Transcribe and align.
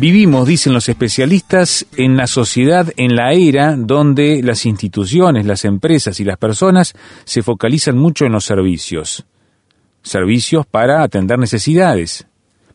Vivimos, 0.00 0.46
dicen 0.46 0.74
los 0.74 0.88
especialistas, 0.88 1.84
en 1.96 2.16
la 2.16 2.28
sociedad, 2.28 2.92
en 2.96 3.16
la 3.16 3.32
era 3.32 3.74
donde 3.76 4.44
las 4.44 4.64
instituciones, 4.64 5.44
las 5.44 5.64
empresas 5.64 6.20
y 6.20 6.24
las 6.24 6.38
personas 6.38 6.94
se 7.24 7.42
focalizan 7.42 7.98
mucho 7.98 8.24
en 8.24 8.30
los 8.30 8.44
servicios. 8.44 9.26
Servicios 10.00 10.66
para 10.66 11.02
atender 11.02 11.40
necesidades. 11.40 12.28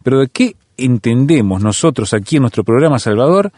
Pero 0.03 0.19
¿de 0.19 0.27
qué 0.27 0.57
entendemos 0.75 1.61
nosotros 1.61 2.13
aquí 2.13 2.35
en 2.35 2.41
nuestro 2.41 2.65
programa 2.65 2.99
Salvador 2.99 3.53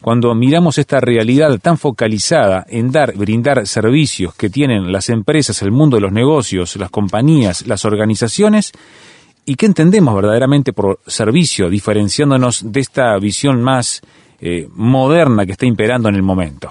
cuando 0.00 0.34
miramos 0.34 0.78
esta 0.78 0.98
realidad 0.98 1.58
tan 1.60 1.76
focalizada 1.76 2.64
en 2.70 2.90
dar, 2.90 3.14
brindar 3.14 3.66
servicios 3.66 4.34
que 4.34 4.48
tienen 4.48 4.92
las 4.92 5.10
empresas, 5.10 5.60
el 5.60 5.72
mundo 5.72 5.98
de 5.98 6.00
los 6.00 6.12
negocios, 6.12 6.74
las 6.76 6.88
compañías, 6.88 7.66
las 7.66 7.84
organizaciones, 7.84 8.72
y 9.44 9.54
qué 9.54 9.66
entendemos 9.66 10.14
verdaderamente 10.14 10.72
por 10.72 11.00
servicio, 11.06 11.68
diferenciándonos 11.68 12.72
de 12.72 12.80
esta 12.80 13.18
visión 13.18 13.62
más 13.62 14.00
eh, 14.40 14.68
moderna 14.72 15.44
que 15.46 15.52
está 15.52 15.66
imperando 15.66 16.08
en 16.08 16.14
el 16.14 16.22
momento? 16.22 16.70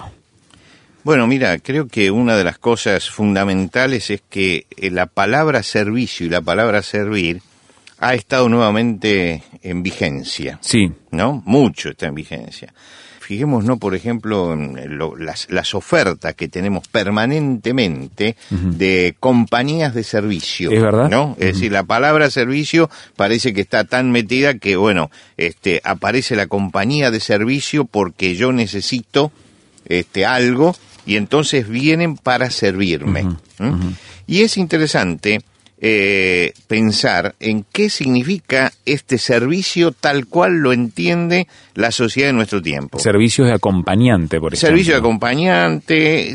Bueno, 1.02 1.26
mira, 1.26 1.58
creo 1.58 1.88
que 1.88 2.10
una 2.10 2.36
de 2.36 2.44
las 2.44 2.58
cosas 2.58 3.08
fundamentales 3.08 4.10
es 4.10 4.22
que 4.28 4.66
eh, 4.76 4.90
la 4.90 5.06
palabra 5.06 5.62
servicio 5.62 6.26
y 6.26 6.28
la 6.28 6.42
palabra 6.42 6.82
servir 6.82 7.40
ha 7.98 8.14
estado 8.14 8.48
nuevamente 8.48 9.42
en 9.62 9.82
vigencia. 9.82 10.58
Sí. 10.62 10.90
¿No? 11.10 11.42
Mucho 11.46 11.90
está 11.90 12.06
en 12.06 12.14
vigencia. 12.14 12.72
Fijémonos, 13.30 13.78
por 13.78 13.94
ejemplo, 13.94 14.52
en 14.54 14.98
las, 15.20 15.74
ofertas 15.76 16.34
que 16.34 16.48
tenemos 16.48 16.88
permanentemente 16.88 18.34
de 18.50 19.14
compañías 19.20 19.94
de 19.94 20.02
servicio. 20.02 20.72
Es 20.72 20.82
verdad. 20.82 21.08
¿no? 21.08 21.36
Es 21.38 21.54
decir, 21.54 21.70
la 21.70 21.84
palabra 21.84 22.28
servicio 22.28 22.90
parece 23.14 23.54
que 23.54 23.60
está 23.60 23.84
tan 23.84 24.10
metida 24.10 24.58
que, 24.58 24.74
bueno, 24.74 25.12
este, 25.36 25.80
aparece 25.84 26.34
la 26.34 26.48
compañía 26.48 27.12
de 27.12 27.20
servicio 27.20 27.84
porque 27.84 28.34
yo 28.34 28.50
necesito 28.50 29.30
este, 29.84 30.26
algo 30.26 30.74
y 31.06 31.14
entonces 31.14 31.68
vienen 31.68 32.16
para 32.16 32.50
servirme. 32.50 33.28
Y 34.26 34.42
es 34.42 34.56
interesante 34.56 35.40
eh, 35.82 36.52
pensar 36.66 37.34
en 37.40 37.64
qué 37.72 37.88
significa 37.88 38.70
este 38.84 39.16
servicio 39.16 39.92
tal 39.92 40.26
cual 40.26 40.58
lo 40.58 40.74
entiende 40.74 41.48
la 41.74 41.90
sociedad 41.90 42.28
de 42.28 42.34
nuestro 42.34 42.60
tiempo. 42.60 42.98
Servicios 42.98 43.48
de 43.48 43.54
acompañante, 43.54 44.38
por 44.38 44.52
ejemplo. 44.52 44.68
Servicio 44.68 44.92
de 44.92 44.98
acompañante, 44.98 46.34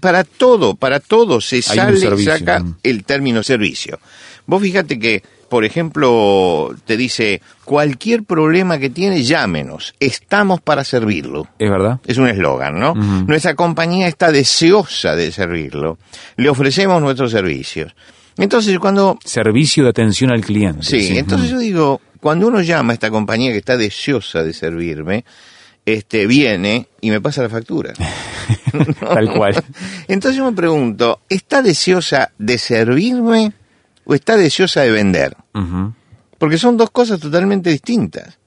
para 0.00 0.24
todo, 0.24 0.76
para 0.76 1.00
todo 1.00 1.42
se 1.42 1.60
sale, 1.60 1.98
saca 2.24 2.64
el 2.82 3.04
término 3.04 3.42
servicio. 3.42 3.98
Vos 4.46 4.62
fíjate 4.62 4.98
que, 4.98 5.22
por 5.50 5.66
ejemplo, 5.66 6.74
te 6.86 6.96
dice, 6.96 7.42
cualquier 7.64 8.24
problema 8.24 8.78
que 8.78 8.88
tiene, 8.88 9.22
llámenos, 9.22 9.94
estamos 10.00 10.62
para 10.62 10.84
servirlo. 10.84 11.48
Es 11.58 11.70
verdad. 11.70 12.00
Es 12.06 12.16
un 12.16 12.28
eslogan, 12.28 12.78
¿no? 12.78 12.94
Nuestra 12.94 13.54
compañía 13.54 14.08
está 14.08 14.32
deseosa 14.32 15.14
de 15.16 15.32
servirlo. 15.32 15.98
Le 16.36 16.48
ofrecemos 16.48 17.02
nuestros 17.02 17.30
servicios. 17.30 17.94
Entonces, 18.36 18.78
cuando... 18.78 19.18
Servicio 19.24 19.84
de 19.84 19.90
atención 19.90 20.30
al 20.30 20.44
cliente. 20.44 20.82
Sí, 20.82 21.16
entonces 21.16 21.50
yo 21.50 21.58
digo, 21.58 22.00
cuando 22.20 22.48
uno 22.48 22.60
llama 22.60 22.92
a 22.92 22.94
esta 22.94 23.10
compañía 23.10 23.52
que 23.52 23.58
está 23.58 23.76
deseosa 23.76 24.42
de 24.42 24.52
servirme, 24.52 25.24
este, 25.86 26.26
viene 26.26 26.88
y 27.00 27.10
me 27.10 27.20
pasa 27.20 27.42
la 27.42 27.48
factura. 27.48 27.92
Tal 29.00 29.32
cual. 29.34 29.62
Entonces 30.08 30.38
yo 30.38 30.44
me 30.44 30.56
pregunto, 30.56 31.20
¿está 31.28 31.62
deseosa 31.62 32.32
de 32.38 32.58
servirme 32.58 33.52
o 34.04 34.14
está 34.14 34.36
deseosa 34.36 34.82
de 34.82 34.90
vender? 34.90 35.36
Porque 36.38 36.58
son 36.58 36.76
dos 36.76 36.90
cosas 36.90 37.20
totalmente 37.20 37.70
distintas. 37.70 38.38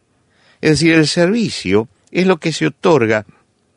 Es 0.60 0.72
decir, 0.72 0.94
el 0.94 1.08
servicio 1.08 1.88
es 2.12 2.26
lo 2.26 2.38
que 2.38 2.52
se 2.52 2.68
otorga 2.68 3.26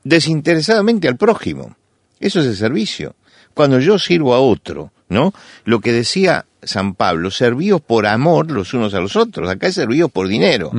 desinteresadamente 0.02 1.08
al 1.08 1.16
prójimo. 1.16 1.76
Eso 2.18 2.40
es 2.40 2.46
el 2.46 2.56
servicio. 2.56 3.14
Cuando 3.54 3.80
yo 3.80 3.98
sirvo 3.98 4.34
a 4.34 4.40
otro, 4.40 4.92
¿no? 5.10 5.34
Lo 5.64 5.80
que 5.80 5.92
decía 5.92 6.46
San 6.62 6.94
Pablo, 6.94 7.30
servíos 7.30 7.80
por 7.80 8.06
amor 8.06 8.50
los 8.50 8.72
unos 8.72 8.94
a 8.94 9.00
los 9.00 9.16
otros, 9.16 9.48
acá 9.48 9.66
es 9.66 9.74
servíos 9.74 10.10
por 10.10 10.28
dinero. 10.28 10.70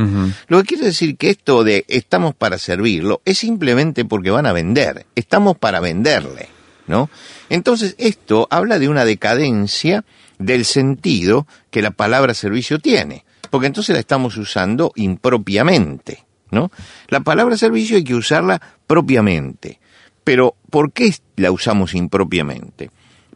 Lo 0.47 0.59
que 0.59 0.67
quiere 0.67 0.85
decir 0.85 1.17
que 1.17 1.29
esto 1.29 1.63
de 1.63 1.85
estamos 1.87 2.33
para 2.33 2.57
servirlo 2.57 3.21
es 3.25 3.37
simplemente 3.37 4.05
porque 4.05 4.31
van 4.31 4.45
a 4.47 4.53
vender, 4.53 5.05
estamos 5.15 5.57
para 5.57 5.79
venderle, 5.79 6.49
¿no? 6.87 7.09
Entonces 7.49 7.95
esto 7.99 8.47
habla 8.49 8.79
de 8.79 8.89
una 8.89 9.05
decadencia 9.05 10.03
del 10.39 10.65
sentido 10.65 11.45
que 11.69 11.81
la 11.81 11.91
palabra 11.91 12.33
servicio 12.33 12.79
tiene, 12.79 13.25
porque 13.49 13.67
entonces 13.67 13.93
la 13.93 13.99
estamos 13.99 14.37
usando 14.37 14.93
impropiamente, 14.95 16.25
¿no? 16.51 16.71
La 17.09 17.19
palabra 17.19 17.57
servicio 17.57 17.97
hay 17.97 18.03
que 18.03 18.15
usarla 18.15 18.61
propiamente. 18.87 19.79
Pero 20.23 20.55
¿por 20.69 20.91
qué 20.91 21.11
la 21.35 21.51
usamos 21.51 21.95
impropiamente? 21.95 22.91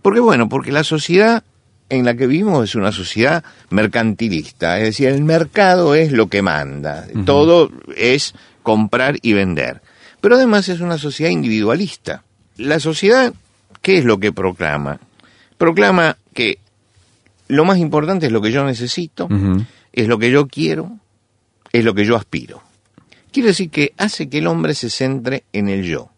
Porque 0.06 0.20
bueno, 0.20 0.48
porque 0.48 0.72
la 0.72 0.84
sociedad 0.84 1.44
en 1.90 2.06
la 2.06 2.14
que 2.16 2.28
vivimos 2.28 2.64
es 2.64 2.76
una 2.76 2.92
sociedad 2.92 3.44
mercantilista, 3.72 4.78
es 4.78 4.84
decir, 4.84 5.08
el 5.08 5.24
mercado 5.24 5.96
es 5.96 6.12
lo 6.12 6.28
que 6.28 6.44
manda, 6.44 7.08
todo 7.26 7.72
es 7.98 8.36
comprar 8.62 9.18
y 9.24 9.34
vender. 9.34 9.82
Pero 10.22 10.36
además 10.36 10.70
es 10.70 10.80
una 10.80 11.00
sociedad 11.00 11.32
individualista. 11.32 12.24
La 12.58 12.80
sociedad, 12.80 13.34
¿qué 13.82 13.98
es 13.98 14.06
lo 14.06 14.20
que 14.20 14.32
proclama? 14.32 15.00
Proclama 15.58 16.18
que 16.36 16.60
lo 17.48 17.66
más 17.66 17.80
importante 17.80 18.28
es 18.28 18.32
lo 18.32 18.44
que 18.44 18.52
yo 18.52 18.64
necesito, 18.64 19.28
es 19.92 20.08
lo 20.08 20.20
que 20.20 20.30
yo 20.30 20.46
quiero, 20.46 21.00
es 21.74 21.84
lo 21.84 21.96
que 21.96 22.06
yo 22.06 22.16
aspiro. 22.16 22.62
Quiere 23.32 23.50
decir 23.50 23.72
que 23.72 23.96
hace 23.98 24.30
que 24.30 24.38
el 24.38 24.46
hombre 24.46 24.76
se 24.76 24.92
centre 24.92 25.46
en 25.52 25.68
el 25.68 25.84
yo. 25.84 26.12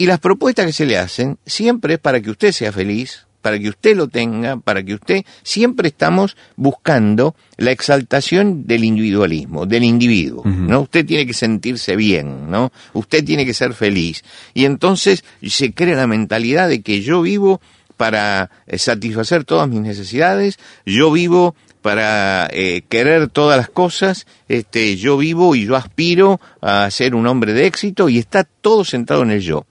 Y 0.00 0.06
las 0.06 0.18
propuestas 0.18 0.64
que 0.64 0.72
se 0.72 0.86
le 0.86 0.96
hacen 0.96 1.36
siempre 1.44 1.92
es 1.92 2.00
para 2.00 2.22
que 2.22 2.30
usted 2.30 2.52
sea 2.52 2.72
feliz, 2.72 3.26
para 3.42 3.58
que 3.58 3.68
usted 3.68 3.94
lo 3.94 4.08
tenga, 4.08 4.56
para 4.56 4.82
que 4.82 4.94
usted 4.94 5.24
siempre 5.42 5.88
estamos 5.88 6.38
buscando 6.56 7.36
la 7.58 7.70
exaltación 7.70 8.66
del 8.66 8.84
individualismo, 8.84 9.66
del 9.66 9.84
individuo, 9.84 10.42
¿no? 10.42 10.80
Usted 10.80 11.04
tiene 11.04 11.26
que 11.26 11.34
sentirse 11.34 11.96
bien, 11.96 12.50
¿no? 12.50 12.72
Usted 12.94 13.22
tiene 13.22 13.44
que 13.44 13.52
ser 13.52 13.74
feliz. 13.74 14.24
Y 14.54 14.64
entonces 14.64 15.22
se 15.46 15.74
crea 15.74 15.96
la 15.96 16.06
mentalidad 16.06 16.70
de 16.70 16.80
que 16.80 17.02
yo 17.02 17.20
vivo 17.20 17.60
para 17.98 18.50
eh, 18.66 18.78
satisfacer 18.78 19.44
todas 19.44 19.68
mis 19.68 19.82
necesidades, 19.82 20.58
yo 20.86 21.12
vivo 21.12 21.54
para 21.82 22.48
eh, 22.50 22.84
querer 22.88 23.28
todas 23.28 23.58
las 23.58 23.68
cosas, 23.68 24.26
este, 24.48 24.96
yo 24.96 25.18
vivo 25.18 25.54
y 25.54 25.66
yo 25.66 25.76
aspiro 25.76 26.40
a 26.62 26.90
ser 26.90 27.14
un 27.14 27.26
hombre 27.26 27.52
de 27.52 27.66
éxito 27.66 28.08
y 28.08 28.16
está 28.16 28.44
todo 28.44 28.82
centrado 28.82 29.24
en 29.24 29.32
el 29.32 29.42
yo. 29.42 29.66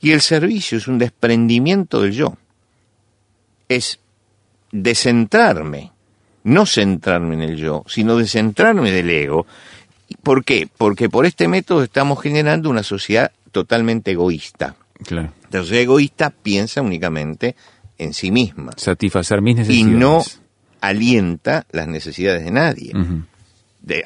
Y 0.00 0.12
el 0.12 0.20
servicio 0.20 0.78
es 0.78 0.88
un 0.88 0.98
desprendimiento 0.98 2.00
del 2.02 2.12
yo. 2.12 2.36
Es 3.68 3.98
descentrarme, 4.72 5.92
no 6.44 6.66
centrarme 6.66 7.34
en 7.34 7.42
el 7.42 7.56
yo, 7.56 7.84
sino 7.86 8.16
descentrarme 8.16 8.90
del 8.90 9.10
ego. 9.10 9.46
¿Por 10.22 10.44
qué? 10.44 10.68
Porque 10.76 11.08
por 11.08 11.26
este 11.26 11.48
método 11.48 11.82
estamos 11.82 12.20
generando 12.20 12.70
una 12.70 12.82
sociedad 12.82 13.32
totalmente 13.52 14.12
egoísta. 14.12 14.76
Claro. 15.04 15.32
La 15.50 15.60
sociedad 15.60 15.82
egoísta 15.82 16.30
piensa 16.30 16.82
únicamente 16.82 17.56
en 17.98 18.14
sí 18.14 18.30
misma. 18.30 18.72
Satisfacer 18.76 19.42
mis 19.42 19.56
necesidades. 19.56 19.94
Y 19.94 19.98
no 19.98 20.22
alienta 20.80 21.66
las 21.70 21.88
necesidades 21.88 22.44
de 22.44 22.50
nadie. 22.50 22.92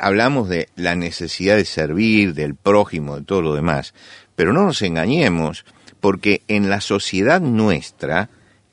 hablamos 0.00 0.48
de 0.48 0.68
la 0.76 0.94
necesidad 0.96 1.56
de 1.56 1.64
servir, 1.64 2.34
del 2.34 2.54
prójimo, 2.54 3.16
de 3.16 3.24
todo 3.24 3.42
lo 3.42 3.54
demás. 3.54 3.94
Pero 4.36 4.52
no 4.52 4.64
nos 4.64 4.82
engañemos, 4.82 5.64
porque 6.00 6.42
en 6.48 6.70
la 6.70 6.80
sociedad 6.80 7.40
nuestra, 7.40 8.30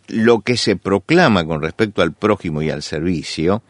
lo 0.07 0.41
que 0.41 0.57
se 0.57 0.75
proclama 0.75 1.45
con 1.45 1.61
respecto 1.61 2.01
al 2.01 2.13
prójimo 2.13 2.61
y 2.61 2.69
al 2.69 2.83
servicio, 2.83 3.61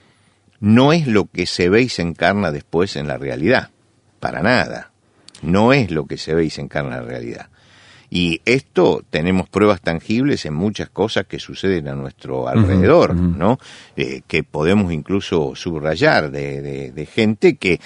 no 0.59 0.93
es 0.93 1.07
lo 1.07 1.25
que 1.25 1.45
se 1.45 1.69
ve 1.69 1.81
y 1.81 1.89
se 1.89 2.01
encarna 2.01 2.51
después 2.51 2.95
en 2.95 3.07
la 3.07 3.17
realidad. 3.17 3.69
Para 4.19 4.41
nada. 4.41 4.91
No 5.41 5.73
es 5.73 5.91
lo 5.91 6.05
que 6.05 6.17
se 6.17 6.35
ve 6.35 6.45
y 6.45 6.49
se 6.49 6.61
encarna 6.61 6.97
en 6.97 7.03
la 7.03 7.07
realidad. 7.07 7.49
Y 8.13 8.41
esto 8.43 9.05
tenemos 9.09 9.47
pruebas 9.47 9.79
tangibles 9.79 10.45
en 10.45 10.53
muchas 10.53 10.89
cosas 10.89 11.25
que 11.27 11.39
suceden 11.39 11.87
a 11.87 11.95
nuestro 11.95 12.49
alrededor, 12.49 13.15
¿no? 13.15 13.57
Eh, 13.95 14.21
que 14.27 14.43
podemos 14.43 14.91
incluso 14.91 15.55
subrayar 15.55 16.29
de, 16.29 16.91
de, 16.91 17.05
gente 17.05 17.55
que 17.55 17.79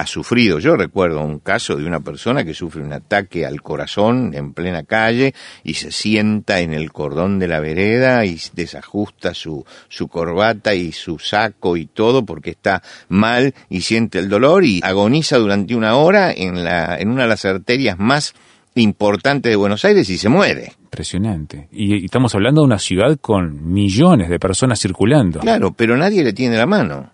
ha 0.00 0.06
sufrido. 0.06 0.58
Yo 0.58 0.76
recuerdo 0.76 1.20
un 1.20 1.40
caso 1.40 1.76
de 1.76 1.84
una 1.84 2.00
persona 2.00 2.42
que 2.42 2.54
sufre 2.54 2.82
un 2.82 2.94
ataque 2.94 3.44
al 3.44 3.60
corazón 3.60 4.32
en 4.34 4.54
plena 4.54 4.82
calle 4.84 5.34
y 5.62 5.74
se 5.74 5.92
sienta 5.92 6.60
en 6.60 6.72
el 6.72 6.90
cordón 6.90 7.38
de 7.38 7.48
la 7.48 7.60
vereda 7.60 8.24
y 8.24 8.40
desajusta 8.54 9.34
su, 9.34 9.62
su 9.88 10.08
corbata 10.08 10.74
y 10.74 10.92
su 10.92 11.18
saco 11.18 11.76
y 11.76 11.84
todo 11.84 12.24
porque 12.24 12.48
está 12.48 12.82
mal 13.10 13.54
y 13.68 13.82
siente 13.82 14.18
el 14.18 14.30
dolor 14.30 14.64
y 14.64 14.80
agoniza 14.82 15.36
durante 15.36 15.76
una 15.76 15.96
hora 15.96 16.32
en, 16.32 16.64
la, 16.64 16.96
en 16.98 17.10
una 17.10 17.24
de 17.24 17.28
las 17.28 17.44
arterias 17.44 17.98
más 17.98 18.32
importante 18.80 19.48
de 19.48 19.56
Buenos 19.56 19.84
Aires 19.84 20.08
y 20.10 20.18
se 20.18 20.28
muere. 20.28 20.72
Impresionante. 20.82 21.68
Y, 21.70 22.04
estamos 22.04 22.34
hablando 22.34 22.62
de 22.62 22.66
una 22.66 22.78
ciudad 22.78 23.16
con 23.20 23.72
millones 23.72 24.28
de 24.28 24.38
personas 24.38 24.80
circulando. 24.80 25.40
Claro, 25.40 25.72
pero 25.72 25.96
nadie 25.96 26.24
le 26.24 26.32
tiene 26.32 26.56
la 26.56 26.66
mano. 26.66 27.10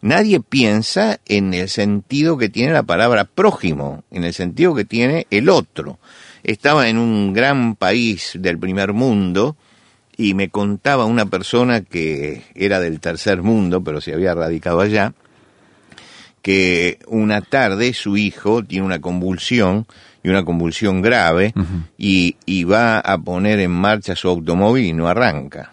Nadie 0.00 0.40
piensa 0.40 1.20
en 1.26 1.54
el 1.54 1.68
sentido 1.68 2.36
que 2.36 2.48
tiene 2.48 2.72
la 2.72 2.82
palabra 2.82 3.24
prójimo, 3.24 4.04
en 4.10 4.24
el 4.24 4.34
sentido 4.34 4.74
que 4.74 4.84
tiene 4.84 5.26
el 5.30 5.48
otro. 5.48 5.98
Estaba 6.42 6.88
en 6.88 6.98
un 6.98 7.32
gran 7.32 7.76
país 7.76 8.32
del 8.38 8.58
primer 8.58 8.92
mundo 8.92 9.56
y 10.16 10.34
me 10.34 10.50
contaba 10.50 11.04
una 11.04 11.26
persona 11.26 11.82
que 11.82 12.42
era 12.54 12.80
del 12.80 13.00
tercer 13.00 13.42
mundo, 13.42 13.82
pero 13.82 14.00
se 14.00 14.12
había 14.12 14.34
radicado 14.34 14.80
allá, 14.80 15.14
que 16.42 16.98
una 17.06 17.40
tarde 17.40 17.94
su 17.94 18.16
hijo 18.16 18.62
tiene 18.62 18.86
una 18.86 19.00
convulsión 19.00 19.86
y 20.22 20.28
una 20.28 20.44
convulsión 20.44 21.02
grave 21.02 21.54
y, 21.96 22.36
y, 22.46 22.64
va 22.64 23.00
a 23.00 23.18
poner 23.18 23.60
en 23.60 23.70
marcha 23.70 24.14
su 24.14 24.28
automóvil 24.28 24.84
y 24.84 24.92
no 24.92 25.08
arranca. 25.08 25.72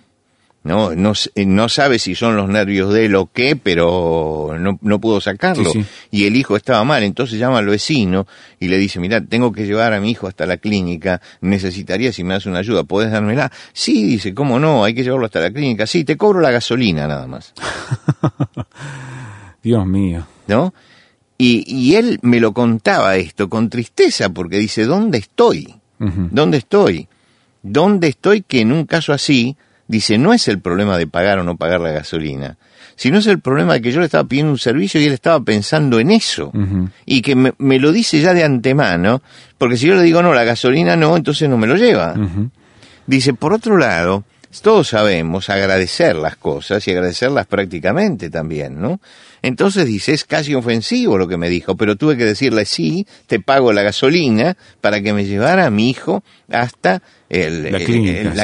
No, 0.67 0.93
no, 0.93 1.13
no 1.45 1.69
sabe 1.69 1.97
si 1.97 2.13
son 2.13 2.35
los 2.35 2.49
nervios 2.49 2.93
de 2.93 3.05
él 3.05 3.15
o 3.15 3.29
qué, 3.31 3.55
pero 3.55 4.53
no, 4.59 4.77
no 4.81 4.99
pudo 4.99 5.21
sacarlo. 5.21 5.71
Y 6.11 6.25
el 6.25 6.35
hijo 6.35 6.57
estaba 6.57 6.83
mal, 6.83 7.03
entonces 7.03 7.39
llama 7.39 7.59
al 7.59 7.67
vecino 7.67 8.27
y 8.59 8.67
le 8.67 8.77
dice, 8.77 8.99
mira, 8.99 9.21
tengo 9.21 9.53
que 9.53 9.65
llevar 9.65 9.93
a 9.93 10.01
mi 10.01 10.11
hijo 10.11 10.27
hasta 10.27 10.45
la 10.45 10.57
clínica, 10.57 11.21
necesitaría 11.39 12.11
si 12.11 12.25
me 12.25 12.33
das 12.33 12.47
una 12.47 12.59
ayuda, 12.59 12.83
¿puedes 12.83 13.13
dármela? 13.13 13.49
Sí, 13.71 14.03
dice, 14.03 14.33
¿cómo 14.33 14.59
no? 14.59 14.83
Hay 14.83 14.93
que 14.93 15.03
llevarlo 15.03 15.27
hasta 15.27 15.39
la 15.39 15.51
clínica. 15.51 15.87
Sí, 15.87 16.03
te 16.03 16.17
cobro 16.17 16.41
la 16.41 16.51
gasolina 16.51 17.07
nada 17.07 17.27
más. 17.27 17.53
Dios 19.63 19.85
mío. 19.85 20.27
¿No? 20.47 20.73
Y, 21.37 21.63
y, 21.67 21.95
él 21.95 22.19
me 22.23 22.39
lo 22.39 22.53
contaba 22.53 23.15
esto 23.15 23.47
con 23.47 23.69
tristeza, 23.69 24.29
porque 24.29 24.57
dice, 24.57 24.85
¿dónde 24.85 25.19
estoy? 25.19 25.75
¿Dónde 25.99 26.57
estoy? 26.57 27.07
¿Dónde 27.61 28.07
estoy 28.07 28.41
que 28.41 28.61
en 28.61 28.71
un 28.71 28.85
caso 28.85 29.13
así, 29.13 29.55
dice, 29.87 30.17
no 30.17 30.33
es 30.33 30.47
el 30.47 30.59
problema 30.59 30.97
de 30.97 31.07
pagar 31.07 31.39
o 31.39 31.43
no 31.43 31.57
pagar 31.57 31.81
la 31.81 31.91
gasolina, 31.91 32.57
sino 32.95 33.19
es 33.19 33.27
el 33.27 33.39
problema 33.39 33.73
de 33.73 33.81
que 33.81 33.91
yo 33.91 33.99
le 33.99 34.05
estaba 34.05 34.27
pidiendo 34.27 34.51
un 34.51 34.57
servicio 34.57 34.99
y 34.99 35.05
él 35.05 35.13
estaba 35.13 35.39
pensando 35.39 35.99
en 35.99 36.09
eso. 36.09 36.51
Y 37.05 37.21
que 37.21 37.35
me, 37.35 37.53
me, 37.59 37.79
lo 37.79 37.91
dice 37.91 38.19
ya 38.19 38.33
de 38.33 38.43
antemano, 38.43 39.21
porque 39.59 39.77
si 39.77 39.85
yo 39.85 39.95
le 39.95 40.01
digo, 40.01 40.23
no, 40.23 40.33
la 40.33 40.43
gasolina 40.43 40.95
no, 40.95 41.15
entonces 41.15 41.47
no 41.47 41.57
me 41.57 41.67
lo 41.67 41.75
lleva. 41.75 42.15
Dice, 43.05 43.35
por 43.35 43.53
otro 43.53 43.77
lado, 43.77 44.23
todos 44.61 44.87
sabemos 44.89 45.49
agradecer 45.49 46.15
las 46.15 46.35
cosas 46.35 46.87
y 46.87 46.91
agradecerlas 46.91 47.45
prácticamente 47.45 48.29
también, 48.29 48.81
¿no? 48.81 48.99
Entonces 49.47 49.85
dice, 49.85 50.13
es 50.13 50.25
casi 50.25 50.53
ofensivo 50.55 51.17
lo 51.17 51.25
que 51.25 51.37
me 51.37 51.47
dijo, 51.47 51.77
pero 51.77 51.95
tuve 51.95 52.17
que 52.17 52.25
decirle, 52.25 52.65
sí, 52.65 53.07
te 53.27 53.39
pago 53.39 53.71
la 53.71 53.81
gasolina 53.81 54.57
para 54.81 55.01
que 55.01 55.13
me 55.13 55.25
llevara 55.25 55.65
a 55.65 55.69
mi 55.69 55.89
hijo 55.89 56.21
hasta 56.49 57.01
el, 57.29 57.71
la, 57.71 57.79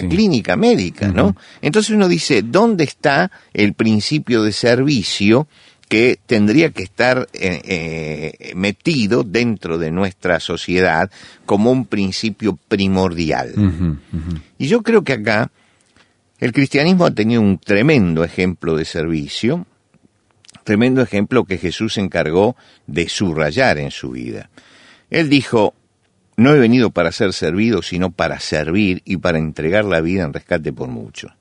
clínica, 0.01 0.55
médica, 0.55 1.09
¿no? 1.09 1.35
Entonces 1.61 1.93
uno 1.93 2.07
dice, 2.07 2.41
¿dónde 2.41 2.85
está 2.85 3.31
el 3.53 3.73
principio 3.73 4.43
de 4.43 4.53
servicio 4.53 5.49
que 5.89 6.17
tendría 6.25 6.69
que 6.69 6.83
estar 6.83 7.27
eh, 7.33 7.61
eh, 7.65 8.53
metido 8.55 9.23
dentro 9.23 9.77
de 9.77 9.91
nuestra 9.91 10.39
sociedad 10.39 11.11
como 11.45 11.69
un 11.69 11.85
principio 11.85 12.57
primordial? 12.69 13.53
Y 14.57 14.67
yo 14.67 14.81
creo 14.83 15.03
que 15.03 15.13
acá 15.13 15.51
el 16.39 16.53
cristianismo 16.53 17.05
ha 17.05 17.11
tenido 17.11 17.41
un 17.41 17.57
tremendo 17.57 18.23
ejemplo 18.23 18.77
de 18.77 18.85
servicio, 18.85 19.65
tremendo 20.63 21.01
ejemplo 21.01 21.45
que 21.45 21.57
Jesús 21.57 21.93
se 21.93 22.01
encargó 22.01 22.55
de 22.87 23.09
subrayar 23.09 23.77
en 23.77 23.91
su 23.91 24.11
vida. 24.11 24.49
Él 25.09 25.29
dijo, 25.29 25.73
no 26.35 26.53
he 26.53 26.59
venido 26.59 26.89
para 26.89 27.11
ser 27.11 27.33
servido, 27.33 27.81
sino 27.81 28.11
para 28.11 28.39
servir 28.39 29.01
y 29.05 29.17
para 29.17 29.37
entregar 29.37 29.85
la 29.85 30.01
vida 30.01 30.23
en 30.23 30.33
rescate 30.33 30.73
por 30.73 30.89
muchos. 30.89 31.31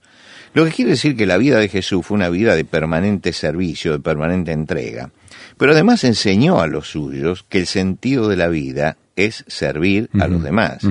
Lo 0.55 0.67
que 0.67 0.73
quiere 0.73 0.91
decir 0.93 1.17
que 1.17 1.25
la 1.25 1.39
vida 1.39 1.59
de 1.59 1.69
Jesús 1.69 2.05
fue 2.05 2.17
una 2.17 2.29
vida 2.29 2.55
de 2.55 2.67
permanente 2.67 3.33
servicio, 3.33 3.93
de 3.93 4.01
permanente 4.01 4.53
entrega. 4.53 5.11
Pero 5.57 5.73
además 5.73 6.05
enseñó 6.05 6.61
a 6.61 6.67
los 6.67 6.91
suyos 6.91 7.45
que 7.49 7.59
el 7.59 7.67
sentido 7.67 8.29
de 8.29 8.37
la 8.37 8.49
vida 8.49 8.99
es 9.17 9.45
servir 9.47 10.11
a 10.19 10.29
los 10.29 10.43
demás. 10.43 10.83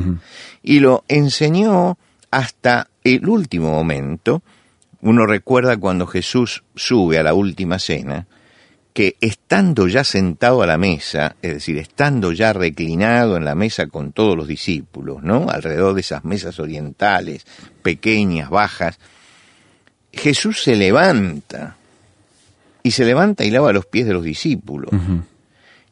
Y 0.63 0.79
lo 0.79 1.03
enseñó 1.07 1.97
hasta 2.31 2.89
el 3.03 3.27
último 3.27 3.71
momento, 3.71 4.41
uno 5.01 5.25
recuerda 5.25 5.77
cuando 5.77 6.07
Jesús 6.07 6.63
sube 6.75 7.17
a 7.17 7.23
la 7.23 7.33
última 7.33 7.79
cena, 7.79 8.27
que 8.93 9.15
estando 9.21 9.87
ya 9.87 10.03
sentado 10.03 10.61
a 10.61 10.67
la 10.67 10.77
mesa, 10.77 11.35
es 11.41 11.53
decir, 11.55 11.77
estando 11.77 12.33
ya 12.33 12.51
reclinado 12.51 13.37
en 13.37 13.45
la 13.45 13.55
mesa 13.55 13.87
con 13.87 14.11
todos 14.11 14.35
los 14.35 14.47
discípulos, 14.47 15.23
¿no? 15.23 15.49
Alrededor 15.49 15.93
de 15.93 16.01
esas 16.01 16.25
mesas 16.25 16.59
orientales, 16.59 17.45
pequeñas, 17.81 18.49
bajas, 18.49 18.99
Jesús 20.11 20.61
se 20.61 20.75
levanta 20.75 21.77
y 22.83 22.91
se 22.91 23.05
levanta 23.05 23.45
y 23.45 23.51
lava 23.51 23.71
los 23.71 23.85
pies 23.85 24.07
de 24.07 24.13
los 24.13 24.23
discípulos. 24.23 24.91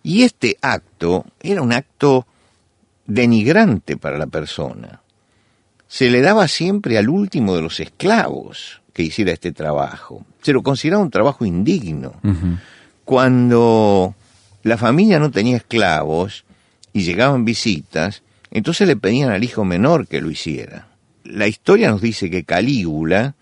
Y 0.04 0.24
este 0.24 0.58
acto 0.62 1.26
era 1.40 1.62
un 1.62 1.72
acto 1.72 2.28
denigrante 3.06 3.96
para 3.96 4.18
la 4.18 4.28
persona 4.28 5.02
se 5.90 6.12
le 6.12 6.22
daba 6.22 6.48
siempre 6.48 7.00
al 7.00 7.10
último 7.10 7.56
de 7.56 7.64
los 7.64 7.80
esclavos 7.80 8.82
que 9.00 9.06
hiciera 9.06 9.32
este 9.32 9.54
trabajo. 9.54 10.26
Se 10.42 10.52
lo 10.52 10.62
consideraba 10.62 11.02
un 11.02 11.10
trabajo 11.10 11.46
indigno. 11.46 12.16
Cuando 13.06 14.14
la 14.64 14.76
familia 14.76 15.20
no 15.20 15.32
tenía 15.32 15.56
esclavos 15.56 16.44
y 16.92 17.04
llegaban 17.04 17.46
visitas, 17.46 18.24
entonces 18.52 18.86
le 18.90 18.98
pedían 18.98 19.32
al 19.32 19.42
hijo 19.42 19.64
menor 19.64 20.06
que 20.06 20.20
lo 20.20 20.30
hiciera. 20.30 20.90
La 21.24 21.48
historia 21.48 21.90
nos 21.90 22.02
dice 22.02 22.30
que 22.30 22.44
Calígula 22.44 23.36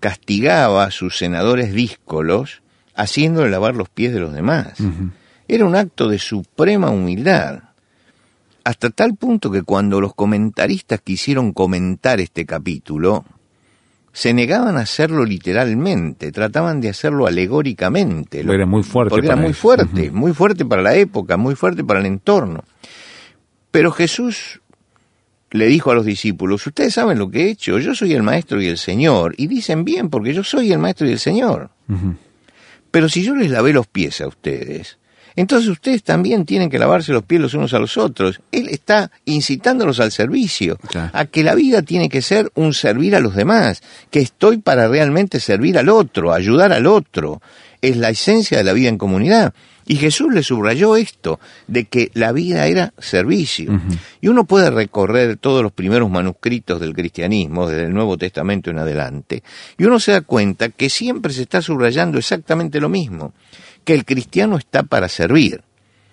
castigaba 0.00 0.84
a 0.84 0.90
sus 0.90 1.18
senadores 1.18 1.74
díscolos 1.74 2.62
haciéndole 2.94 3.50
lavar 3.50 3.76
los 3.76 3.90
pies 3.90 4.14
de 4.14 4.20
los 4.20 4.32
demás. 4.32 4.78
Era 5.48 5.66
un 5.66 5.76
acto 5.76 6.08
de 6.08 6.18
suprema 6.18 6.88
humildad 6.88 7.58
hasta 8.64 8.88
tal 8.88 9.16
punto 9.16 9.50
que 9.50 9.64
cuando 9.64 10.00
los 10.00 10.14
comentaristas 10.14 11.02
quisieron 11.02 11.52
comentar 11.52 12.20
este 12.20 12.46
capítulo, 12.46 13.26
se 14.12 14.34
negaban 14.34 14.76
a 14.76 14.80
hacerlo 14.80 15.24
literalmente, 15.24 16.32
trataban 16.32 16.80
de 16.80 16.88
hacerlo 16.88 17.26
alegóricamente. 17.26 18.42
era 18.52 18.66
muy 18.66 18.82
fuerte. 18.82 19.10
Porque 19.10 19.26
era 19.26 19.36
muy 19.36 19.52
fuerte, 19.52 20.10
muy 20.10 20.32
fuerte 20.32 20.64
para 20.64 20.82
la 20.82 20.94
época, 20.94 21.36
muy 21.36 21.54
fuerte 21.54 21.84
para 21.84 22.00
el 22.00 22.06
entorno. 22.06 22.64
Pero 23.70 23.92
Jesús 23.92 24.60
le 25.50 25.66
dijo 25.66 25.90
a 25.90 25.94
los 25.94 26.04
discípulos, 26.04 26.66
ustedes 26.66 26.94
saben 26.94 27.18
lo 27.18 27.30
que 27.30 27.44
he 27.44 27.50
hecho, 27.50 27.78
yo 27.78 27.94
soy 27.94 28.12
el 28.12 28.22
Maestro 28.22 28.60
y 28.60 28.66
el 28.66 28.78
Señor, 28.78 29.34
y 29.36 29.46
dicen 29.46 29.84
bien, 29.84 30.10
porque 30.10 30.34
yo 30.34 30.42
soy 30.42 30.72
el 30.72 30.78
Maestro 30.78 31.06
y 31.08 31.12
el 31.12 31.18
Señor. 31.18 31.70
Pero 32.90 33.08
si 33.08 33.22
yo 33.22 33.34
les 33.34 33.50
lavé 33.50 33.72
los 33.72 33.86
pies 33.86 34.20
a 34.20 34.28
ustedes, 34.28 34.98
entonces 35.38 35.68
ustedes 35.68 36.02
también 36.02 36.44
tienen 36.44 36.68
que 36.68 36.80
lavarse 36.80 37.12
los 37.12 37.22
pies 37.22 37.40
los 37.40 37.54
unos 37.54 37.72
a 37.72 37.78
los 37.78 37.96
otros. 37.96 38.40
Él 38.50 38.68
está 38.70 39.12
incitándolos 39.24 40.00
al 40.00 40.10
servicio, 40.10 40.80
a 41.12 41.26
que 41.26 41.44
la 41.44 41.54
vida 41.54 41.82
tiene 41.82 42.08
que 42.08 42.22
ser 42.22 42.50
un 42.56 42.74
servir 42.74 43.14
a 43.14 43.20
los 43.20 43.36
demás, 43.36 43.80
que 44.10 44.18
estoy 44.18 44.58
para 44.58 44.88
realmente 44.88 45.38
servir 45.38 45.78
al 45.78 45.90
otro, 45.90 46.32
ayudar 46.32 46.72
al 46.72 46.86
otro. 46.86 47.40
Es 47.80 47.96
la 47.96 48.10
esencia 48.10 48.58
de 48.58 48.64
la 48.64 48.72
vida 48.72 48.88
en 48.88 48.98
comunidad. 48.98 49.54
Y 49.86 49.94
Jesús 49.94 50.34
le 50.34 50.42
subrayó 50.42 50.96
esto, 50.96 51.38
de 51.68 51.84
que 51.84 52.10
la 52.14 52.32
vida 52.32 52.66
era 52.66 52.92
servicio. 52.98 53.80
Y 54.20 54.26
uno 54.26 54.44
puede 54.44 54.72
recorrer 54.72 55.36
todos 55.36 55.62
los 55.62 55.70
primeros 55.70 56.10
manuscritos 56.10 56.80
del 56.80 56.94
cristianismo, 56.94 57.68
desde 57.68 57.84
el 57.84 57.94
Nuevo 57.94 58.18
Testamento 58.18 58.70
en 58.70 58.80
adelante, 58.80 59.44
y 59.78 59.84
uno 59.84 60.00
se 60.00 60.10
da 60.10 60.22
cuenta 60.22 60.68
que 60.70 60.90
siempre 60.90 61.32
se 61.32 61.42
está 61.42 61.62
subrayando 61.62 62.18
exactamente 62.18 62.80
lo 62.80 62.88
mismo 62.88 63.32
que 63.88 63.94
el 63.94 64.04
cristiano 64.04 64.58
está 64.58 64.82
para 64.82 65.08
servir, 65.08 65.62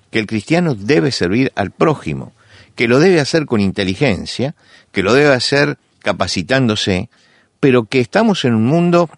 que 0.10 0.20
el 0.20 0.27
cristiano 0.27 0.75
debe 0.75 1.12
servir 1.12 1.51
al 1.58 1.72
prójimo, 1.72 2.32
que 2.74 2.88
lo 2.88 3.00
debe 3.01 3.20
hacer 3.20 3.46
con 3.46 3.60
inteligencia, 3.60 4.55
que 4.94 5.03
lo 5.03 5.13
debe 5.13 5.34
hacer 5.34 5.77
capacitándose, 6.00 7.10
pero 7.60 7.84
que 7.84 8.00
estamos 8.00 8.46
en 8.46 8.53
un 8.55 8.65
mundo 8.65 9.10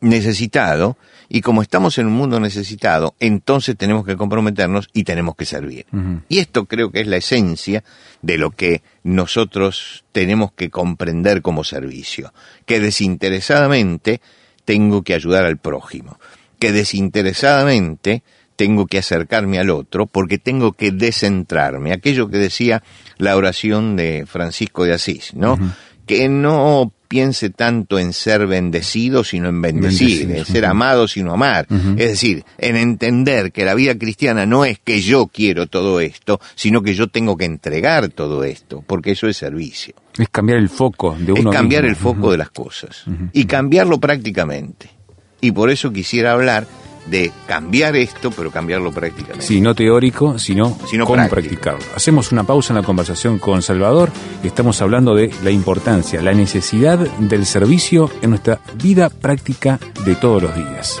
necesitado 0.00 0.98
y 1.28 1.40
como 1.40 1.62
estamos 1.62 1.98
en 1.98 2.06
un 2.06 2.12
mundo 2.12 2.38
necesitado, 2.38 3.16
entonces 3.18 3.76
tenemos 3.76 4.06
que 4.06 4.16
comprometernos 4.16 4.88
y 4.92 5.02
tenemos 5.02 5.34
que 5.34 5.46
servir. 5.46 5.86
Y 6.28 6.38
esto 6.38 6.66
creo 6.66 6.92
que 6.92 7.00
es 7.00 7.08
la 7.08 7.16
esencia 7.16 7.82
de 8.22 8.38
lo 8.38 8.52
que 8.52 8.82
nosotros 9.02 10.04
tenemos 10.12 10.52
que 10.52 10.70
comprender 10.70 11.42
como 11.42 11.64
servicio, 11.64 12.32
que 12.66 12.78
desinteresadamente 12.78 14.20
tengo 14.64 15.02
que 15.02 15.14
ayudar 15.14 15.44
al 15.44 15.56
prójimo 15.56 16.20
que 16.60 16.70
desinteresadamente 16.70 18.22
tengo 18.54 18.86
que 18.86 18.98
acercarme 18.98 19.58
al 19.58 19.70
otro 19.70 20.06
porque 20.06 20.38
tengo 20.38 20.72
que 20.72 20.92
descentrarme. 20.92 21.92
Aquello 21.92 22.28
que 22.28 22.36
decía 22.36 22.82
la 23.16 23.34
oración 23.36 23.96
de 23.96 24.26
Francisco 24.26 24.84
de 24.84 24.92
Asís, 24.92 25.32
¿no? 25.34 25.58
Que 26.06 26.28
no 26.28 26.92
piense 27.08 27.48
tanto 27.50 27.98
en 27.98 28.12
ser 28.12 28.46
bendecido, 28.46 29.24
sino 29.24 29.48
en 29.48 29.62
bendecir, 29.62 30.30
en 30.30 30.44
ser 30.44 30.66
amado, 30.66 31.08
sino 31.08 31.32
amar. 31.32 31.66
Es 31.96 32.10
decir, 32.10 32.44
en 32.58 32.76
entender 32.76 33.50
que 33.50 33.64
la 33.64 33.74
vida 33.74 33.96
cristiana 33.96 34.44
no 34.44 34.64
es 34.64 34.78
que 34.78 35.00
yo 35.00 35.26
quiero 35.26 35.66
todo 35.66 35.98
esto, 35.98 36.38
sino 36.54 36.82
que 36.82 36.94
yo 36.94 37.08
tengo 37.08 37.36
que 37.36 37.46
entregar 37.46 38.10
todo 38.10 38.44
esto, 38.44 38.84
porque 38.86 39.12
eso 39.12 39.26
es 39.26 39.38
servicio. 39.38 39.94
Es 40.18 40.28
cambiar 40.28 40.58
el 40.58 40.68
foco 40.68 41.16
de 41.18 41.32
uno 41.32 41.50
Es 41.50 41.56
cambiar 41.56 41.84
el 41.86 41.96
foco 41.96 42.30
de 42.30 42.38
las 42.38 42.50
cosas 42.50 43.04
y 43.32 43.46
cambiarlo 43.46 43.98
prácticamente. 43.98 44.99
Y 45.40 45.52
por 45.52 45.70
eso 45.70 45.92
quisiera 45.92 46.32
hablar 46.32 46.66
de 47.06 47.32
cambiar 47.46 47.96
esto, 47.96 48.30
pero 48.30 48.50
cambiarlo 48.50 48.92
prácticamente. 48.92 49.44
Sí, 49.44 49.60
no 49.60 49.74
teórico, 49.74 50.38
sino, 50.38 50.76
cómo 51.06 51.28
practicarlo. 51.28 51.84
Hacemos 51.94 52.30
una 52.32 52.44
pausa 52.44 52.72
en 52.72 52.80
la 52.80 52.82
conversación 52.82 53.38
con 53.38 53.62
Salvador 53.62 54.10
y 54.44 54.48
estamos 54.48 54.80
hablando 54.82 55.14
de 55.14 55.32
la 55.42 55.50
importancia, 55.50 56.22
la 56.22 56.32
necesidad 56.32 56.98
del 56.98 57.46
servicio 57.46 58.10
en 58.22 58.30
nuestra 58.30 58.60
vida 58.74 59.08
práctica 59.08 59.78
de 60.04 60.14
todos 60.14 60.42
los 60.42 60.54
días. 60.54 61.00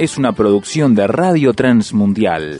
es 0.00 0.16
una 0.16 0.32
producción 0.32 0.94
de 0.94 1.06
Radio 1.06 1.52
Transmundial. 1.52 2.58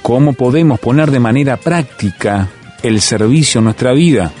¿Cómo 0.00 0.32
podemos 0.32 0.80
poner 0.80 1.10
de 1.10 1.20
manera 1.20 1.58
práctica 1.58 2.48
el 2.82 3.02
servicio 3.02 3.58
en 3.58 3.64
nuestra 3.64 3.92
vida? 3.92 4.32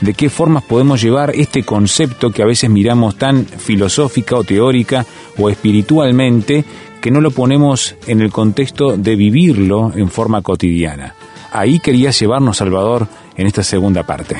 ¿De 0.00 0.14
qué 0.14 0.30
formas 0.30 0.62
podemos 0.62 1.02
llevar 1.02 1.32
este 1.34 1.64
concepto 1.64 2.30
que 2.30 2.42
a 2.42 2.46
veces 2.46 2.70
miramos 2.70 3.16
tan 3.16 3.46
filosófica 3.46 4.36
o 4.36 4.44
teórica 4.44 5.04
o 5.36 5.50
espiritualmente 5.50 6.64
que 7.00 7.10
no 7.10 7.20
lo 7.20 7.32
ponemos 7.32 7.96
en 8.06 8.20
el 8.20 8.30
contexto 8.30 8.96
de 8.96 9.16
vivirlo 9.16 9.92
en 9.92 10.08
forma 10.08 10.40
cotidiana? 10.40 11.16
Ahí 11.50 11.80
quería 11.80 12.12
llevarnos, 12.12 12.58
Salvador, 12.58 13.08
en 13.36 13.48
esta 13.48 13.64
segunda 13.64 14.04
parte. 14.04 14.36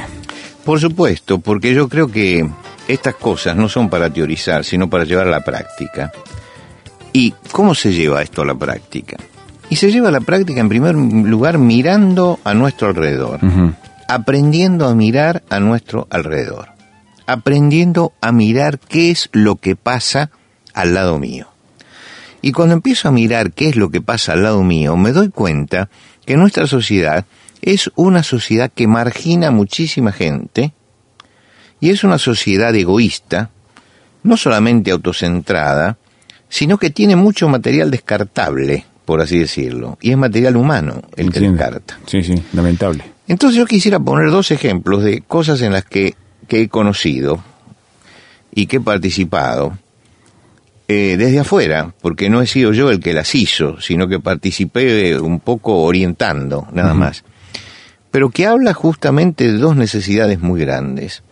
Por 0.68 0.80
supuesto, 0.80 1.38
porque 1.38 1.72
yo 1.72 1.88
creo 1.88 2.08
que 2.08 2.46
estas 2.88 3.14
cosas 3.14 3.56
no 3.56 3.70
son 3.70 3.88
para 3.88 4.10
teorizar, 4.10 4.66
sino 4.66 4.90
para 4.90 5.04
llevar 5.04 5.26
a 5.26 5.30
la 5.30 5.40
práctica. 5.40 6.12
¿Y 7.10 7.32
cómo 7.52 7.74
se 7.74 7.94
lleva 7.94 8.20
esto 8.20 8.42
a 8.42 8.44
la 8.44 8.54
práctica? 8.54 9.16
Y 9.70 9.76
se 9.76 9.90
lleva 9.90 10.08
a 10.08 10.12
la 10.12 10.20
práctica 10.20 10.60
en 10.60 10.68
primer 10.68 10.94
lugar 10.94 11.56
mirando 11.56 12.38
a 12.44 12.52
nuestro 12.52 12.88
alrededor, 12.88 13.40
aprendiendo 14.08 14.86
a 14.86 14.94
mirar 14.94 15.42
a 15.48 15.58
nuestro 15.58 16.06
alrededor, 16.10 16.68
aprendiendo 17.26 18.12
a 18.20 18.30
mirar 18.30 18.78
qué 18.78 19.10
es 19.10 19.30
lo 19.32 19.56
que 19.56 19.74
pasa 19.74 20.30
al 20.74 20.92
lado 20.92 21.18
mío. 21.18 21.48
Y 22.42 22.52
cuando 22.52 22.74
empiezo 22.74 23.08
a 23.08 23.12
mirar 23.12 23.52
qué 23.52 23.70
es 23.70 23.76
lo 23.76 23.88
que 23.88 24.02
pasa 24.02 24.34
al 24.34 24.42
lado 24.42 24.62
mío, 24.62 24.98
me 24.98 25.12
doy 25.12 25.30
cuenta 25.30 25.88
que 26.26 26.36
nuestra 26.36 26.66
sociedad 26.66 27.24
es 27.62 27.90
una 27.96 28.22
sociedad 28.22 28.70
que 28.74 28.86
margina 28.86 29.50
muchísima 29.50 30.12
gente 30.12 30.72
y 31.80 31.90
es 31.90 32.04
una 32.04 32.18
sociedad 32.18 32.74
egoísta, 32.74 33.50
no 34.22 34.36
solamente 34.36 34.90
autocentrada, 34.90 35.98
sino 36.48 36.78
que 36.78 36.90
tiene 36.90 37.16
mucho 37.16 37.48
material 37.48 37.90
descartable, 37.90 38.84
por 39.04 39.20
así 39.20 39.38
decirlo, 39.38 39.98
y 40.00 40.10
es 40.10 40.16
material 40.16 40.56
humano 40.56 41.02
el 41.16 41.32
que 41.32 41.40
descarta. 41.40 41.98
Sí, 42.06 42.22
sí, 42.22 42.34
lamentable. 42.52 43.04
Entonces 43.26 43.58
yo 43.58 43.66
quisiera 43.66 44.00
poner 44.00 44.30
dos 44.30 44.50
ejemplos 44.50 45.02
de 45.02 45.20
cosas 45.20 45.60
en 45.60 45.72
las 45.72 45.84
que, 45.84 46.14
he 46.48 46.68
conocido 46.68 47.44
y 48.54 48.66
que 48.66 48.78
he 48.78 48.80
participado 48.80 49.76
eh, 50.88 51.16
desde 51.18 51.40
afuera, 51.40 51.92
porque 52.00 52.30
no 52.30 52.40
he 52.40 52.46
sido 52.46 52.72
yo 52.72 52.90
el 52.90 53.00
que 53.00 53.12
las 53.12 53.34
hizo, 53.34 53.78
sino 53.82 54.08
que 54.08 54.18
participé 54.18 55.20
un 55.20 55.40
poco 55.40 55.82
orientando, 55.82 56.66
nada 56.72 56.94
más. 56.94 57.22
Pero 58.10 58.30
que 58.30 58.46
habla 58.46 58.74
justamente 58.74 59.52
de 59.52 59.58
dos 59.58 59.76
necesidades 59.76 60.40
muy 60.40 60.60
grandes 60.60 61.22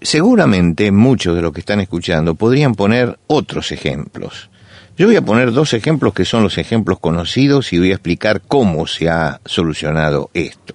seguramente 0.00 0.92
muchos 0.92 1.34
de 1.34 1.42
los 1.42 1.52
que 1.52 1.60
están 1.60 1.80
escuchando 1.80 2.34
podrían 2.34 2.74
poner 2.74 3.18
otros 3.26 3.72
ejemplos. 3.72 4.50
Yo 4.96 5.06
voy 5.06 5.16
a 5.16 5.22
poner 5.22 5.52
dos 5.52 5.74
ejemplos 5.74 6.12
que 6.12 6.24
son 6.24 6.42
los 6.42 6.58
ejemplos 6.58 6.98
conocidos 6.98 7.72
y 7.72 7.78
voy 7.78 7.90
a 7.90 7.94
explicar 7.94 8.42
cómo 8.46 8.86
se 8.86 9.08
ha 9.08 9.40
solucionado 9.44 10.30
esto. 10.34 10.74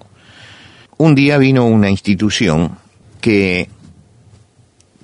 Un 0.98 1.16
día 1.16 1.38
vino 1.38 1.66
una 1.66 1.90
institución 1.90 2.78
que 3.20 3.70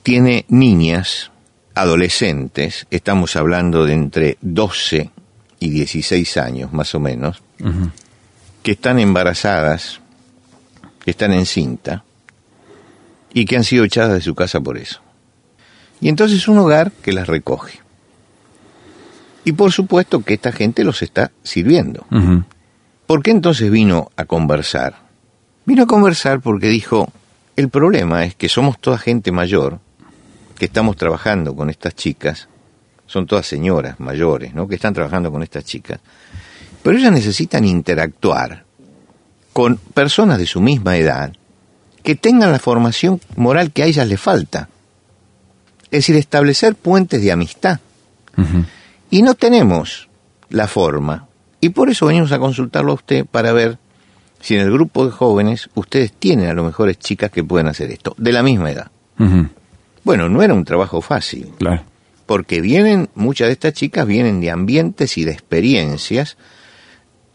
tiene 0.04 0.46
niñas, 0.48 1.32
adolescentes, 1.76 2.88
estamos 2.92 3.36
hablando 3.36 3.86
de 3.86 3.94
entre 3.94 4.38
12 4.42 5.10
y 5.60 5.70
16 5.70 6.38
años 6.38 6.72
más 6.72 6.96
o 6.96 7.00
menos, 7.02 7.42
que 8.64 8.72
están 8.72 9.00
embarazadas, 9.00 10.02
que 11.04 11.12
están 11.12 11.34
en 11.34 11.46
cinta, 11.46 12.04
y 13.34 13.46
que 13.46 13.56
han 13.56 13.64
sido 13.64 13.84
echadas 13.84 14.14
de 14.14 14.22
su 14.22 14.36
casa 14.36 14.60
por 14.60 14.78
eso. 14.78 15.02
Y 16.02 16.10
entonces 16.10 16.48
un 16.48 16.58
hogar 16.58 16.92
que 16.92 17.14
las 17.14 17.28
recoge. 17.28 17.80
Y 19.44 19.54
por 19.54 19.72
supuesto 19.72 20.22
que 20.24 20.34
esta 20.34 20.52
gente 20.52 20.84
los 20.84 21.02
está 21.02 21.32
sirviendo. 21.44 22.06
¿Por 23.08 23.24
qué 23.24 23.32
entonces 23.32 23.72
vino 23.72 24.12
a 24.16 24.26
conversar? 24.26 24.98
Vino 25.66 25.84
a 25.84 25.88
conversar 25.88 26.42
porque 26.42 26.68
dijo, 26.68 27.12
el 27.56 27.70
problema 27.70 28.26
es 28.26 28.36
que 28.36 28.50
somos 28.50 28.80
toda 28.80 28.98
gente 28.98 29.32
mayor, 29.32 29.80
que 30.58 30.66
estamos 30.66 30.96
trabajando 30.96 31.56
con 31.56 31.70
estas 31.70 31.96
chicas, 31.96 32.48
son 33.06 33.26
todas 33.26 33.48
señoras 33.48 34.00
mayores, 34.00 34.54
¿no? 34.54 34.68
Que 34.68 34.76
están 34.76 34.94
trabajando 34.94 35.32
con 35.32 35.42
estas 35.42 35.66
chicas, 35.66 36.00
pero 36.84 36.98
ellas 36.98 37.12
necesitan 37.12 37.66
interactuar 37.66 38.66
con 39.54 39.78
personas 39.78 40.38
de 40.38 40.46
su 40.46 40.62
misma 40.62 40.98
edad 40.98 41.34
que 42.04 42.16
tengan 42.16 42.52
la 42.52 42.60
formación 42.60 43.20
moral 43.36 43.72
que 43.72 43.84
a 43.84 43.86
ellas 43.86 44.08
les 44.08 44.20
falta. 44.20 44.70
Es 45.86 46.00
decir, 46.00 46.16
establecer 46.16 46.76
puentes 46.76 47.22
de 47.22 47.32
amistad. 47.32 47.80
Y 49.12 49.22
no 49.22 49.36
tenemos 49.36 50.08
la 50.50 50.68
forma. 50.68 51.28
Y 51.60 51.70
por 51.70 51.90
eso 51.90 52.06
venimos 52.06 52.32
a 52.32 52.40
consultarlo 52.40 52.92
a 52.92 52.96
usted 52.96 53.26
para 53.26 53.52
ver 53.52 53.78
si 54.40 54.56
en 54.56 54.62
el 54.62 54.72
grupo 54.72 55.06
de 55.06 55.12
jóvenes 55.12 55.70
ustedes 55.76 56.14
tienen 56.14 56.50
a 56.50 56.54
lo 56.54 56.64
mejores 56.64 56.98
chicas 56.98 57.32
que 57.32 57.44
pueden 57.44 57.68
hacer 57.68 57.92
esto, 57.92 58.16
de 58.18 58.32
la 58.32 58.44
misma 58.44 58.72
edad. 58.72 58.92
Bueno, 60.04 60.30
no 60.30 60.42
era 60.42 60.54
un 60.54 60.64
trabajo 60.64 61.02
fácil. 61.02 61.52
Claro. 61.58 61.84
Porque 62.26 62.62
vienen, 62.62 63.10
muchas 63.16 63.48
de 63.48 63.54
estas 63.54 63.74
chicas 63.74 64.08
vienen 64.08 64.40
de 64.40 64.52
ambientes 64.52 65.18
y 65.18 65.26
de 65.26 65.32
experiencias 65.32 66.38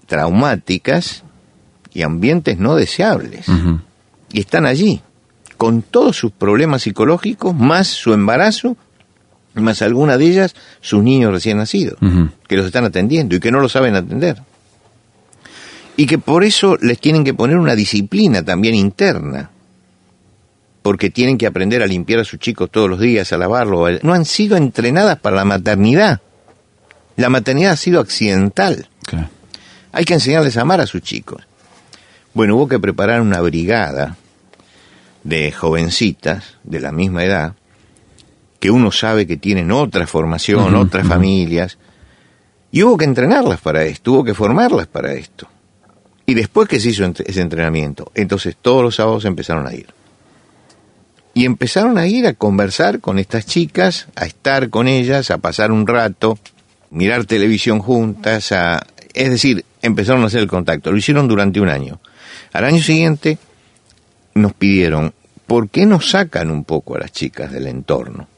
traumáticas 0.07 1.25
y 1.93 2.03
ambientes 2.03 2.59
no 2.59 2.77
deseables 2.77 3.47
y 4.35 4.41
están 4.41 4.67
allí, 4.67 5.01
con 5.57 5.83
todos 5.83 6.17
sus 6.17 6.33
problemas 6.33 6.83
psicológicos, 6.83 7.55
más 7.55 7.87
su 7.87 8.13
embarazo, 8.13 8.77
más 9.55 9.81
alguna 9.81 10.19
de 10.19 10.27
ellas 10.27 10.57
sus 10.81 11.05
niños 11.05 11.33
recién 11.33 11.59
nacidos, 11.59 11.99
que 12.49 12.57
los 12.57 12.67
están 12.67 12.85
atendiendo 12.85 13.37
y 13.37 13.41
que 13.41 13.53
no 13.53 13.61
lo 13.61 13.69
saben 13.69 13.95
atender. 13.95 14.43
Y 15.97 16.07
que 16.07 16.19
por 16.19 16.43
eso 16.43 16.77
les 16.83 16.99
tienen 16.99 17.23
que 17.23 17.35
poner 17.35 17.57
una 17.57 17.77
disciplina 17.77 18.43
también 18.43 18.75
interna, 18.75 19.51
porque 20.83 21.11
tienen 21.11 21.39
que 21.39 21.47
aprender 21.47 21.81
a 21.83 21.87
limpiar 21.87 22.19
a 22.19 22.25
sus 22.25 22.41
chicos 22.41 22.69
todos 22.71 22.91
los 22.91 22.99
días, 22.99 23.33
a 23.33 23.39
lavarlo. 23.39 23.87
No 24.03 24.13
han 24.13 24.25
sido 24.25 24.57
entrenadas 24.57 25.21
para 25.21 25.37
la 25.37 25.45
maternidad. 25.45 26.21
La 27.17 27.29
maternidad 27.29 27.73
ha 27.73 27.77
sido 27.77 28.01
accidental. 28.01 28.89
Hay 29.95 30.05
que 30.05 30.15
enseñarles 30.15 30.57
a 30.57 30.63
amar 30.63 30.81
a 30.81 30.87
sus 30.87 31.03
chicos. 31.03 31.47
Bueno, 32.35 32.57
hubo 32.57 32.67
que 32.67 32.81
preparar 32.81 33.21
una 33.21 33.41
brigada 33.41 34.17
de 35.23 35.53
jovencitas 35.53 36.57
de 36.65 36.81
la 36.81 36.91
misma 36.91 37.25
edad, 37.25 37.55
que 38.59 38.73
uno 38.73 38.91
sabe 38.91 39.25
que 39.25 39.37
tienen 39.37 39.71
otra 39.71 40.07
formación, 40.09 40.75
otras 40.75 41.07
familias, 41.07 41.79
y 42.73 42.83
hubo 42.83 42.97
que 42.97 43.05
entrenarlas 43.05 43.61
para 43.61 43.85
esto, 43.85 44.13
hubo 44.13 44.25
que 44.25 44.35
formarlas 44.35 44.89
para 44.89 45.13
esto. 45.13 45.47
Y 46.27 46.35
después 46.35 46.69
que 46.69 46.81
se 46.81 46.89
hizo 46.89 47.05
ese 47.25 47.41
entrenamiento, 47.41 48.11
entonces 48.17 48.57
todos 48.61 48.83
los 48.83 48.97
sábados 48.97 49.25
empezaron 49.27 49.67
a 49.67 49.75
ir. 49.75 49.87
y 51.37 51.45
empezaron 51.47 51.99
a 51.99 52.07
ir 52.07 52.27
a 52.27 52.35
conversar 52.35 53.01
con 53.01 53.19
estas 53.19 53.45
chicas, 53.45 54.07
a 54.15 54.25
estar 54.25 54.71
con 54.71 54.87
ellas, 54.87 55.33
a 55.33 55.39
pasar 55.39 55.73
un 55.73 55.85
rato, 55.87 56.39
mirar 56.91 57.25
televisión 57.25 57.81
juntas, 57.81 58.53
a, 58.53 58.87
es 59.15 59.31
decir, 59.31 59.65
empezaron 59.81 60.23
a 60.23 60.27
hacer 60.27 60.41
el 60.41 60.49
contacto. 60.49 60.91
Lo 60.91 60.99
hicieron 60.99 61.29
durante 61.29 61.61
un 61.61 61.69
año. 61.69 62.01
Al 62.53 62.65
año 62.65 62.83
siguiente 62.83 63.39
nos 64.35 64.53
pidieron, 64.53 65.15
¿por 65.47 65.69
qué 65.69 65.87
nos 65.87 66.11
sacan 66.11 66.51
un 66.51 66.65
poco 66.65 66.97
a 66.97 67.01
las 67.01 67.13
chicas 67.13 67.53
del 67.53 67.69
entorno? 67.69 68.29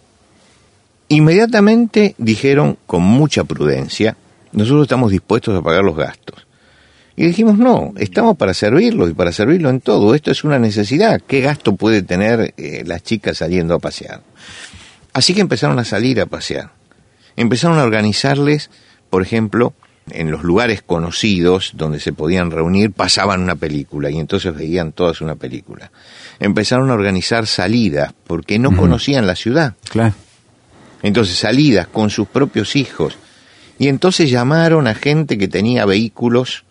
Inmediatamente 1.09 2.15
dijeron 2.19 2.79
con 2.87 3.03
mucha 3.03 3.45
prudencia, 3.45 4.17
nosotros 4.53 4.83
estamos 4.83 5.11
dispuestos 5.11 5.57
a 5.57 5.63
pagar 5.63 5.85
los 5.85 5.97
gastos. 5.97 6.47
Y 7.17 7.27
dijimos, 7.27 7.57
no, 7.57 7.95
estamos 7.97 8.37
para 8.37 8.53
servirlo 8.53 9.09
y 9.09 9.15
para 9.15 9.33
servirlo 9.33 9.71
en 9.71 9.81
todo. 9.81 10.15
Esto 10.15 10.31
es 10.31 10.45
una 10.45 10.59
necesidad. 10.59 11.23
¿Qué 11.27 11.41
gasto 11.41 11.75
puede 11.75 12.03
tener 12.03 12.53
eh, 12.59 12.83
las 12.85 13.03
chicas 13.03 13.39
saliendo 13.39 13.75
a 13.75 13.79
pasear? 13.79 14.21
Así 15.15 15.33
que 15.33 15.41
empezaron 15.41 15.79
a 15.79 15.85
salir 15.85 16.21
a 16.21 16.27
pasear. 16.27 16.73
Empezaron 17.37 17.79
a 17.79 17.85
organizarles, 17.85 18.71
por 19.09 19.23
ejemplo, 19.23 19.73
en 20.11 20.31
los 20.31 20.43
lugares 20.43 20.83
conocidos 20.83 21.73
donde 21.75 22.01
se 22.01 22.13
podían 22.13 22.51
reunir, 22.51 22.93
pasaban 22.93 23.43
una 23.43 23.57
película 23.57 24.11
y 24.11 24.19
entonces 24.19 24.55
veían 24.55 24.93
todas 24.93 25.21
una 25.21 25.35
película. 25.35 25.91
Empezaron 26.39 26.91
a 26.91 26.95
organizar 26.95 27.47
salidas 27.47 28.13
porque 28.27 28.59
no 28.59 28.77
conocían 28.77 29.27
la 29.27 29.37
ciudad. 29.37 29.75
Claro. 29.89 30.15
Entonces 31.03 31.37
salidas 31.37 31.87
con 31.87 32.11
sus 32.11 32.29
propios 32.29 32.77
hijos. 32.77 33.17
Y 33.79 33.89
entonces 33.89 34.31
llamaron 34.31 34.87
a 34.87 34.95
gente 34.95 35.37
que 35.37 35.49
tenía 35.49 35.85
vehículos 35.85 36.65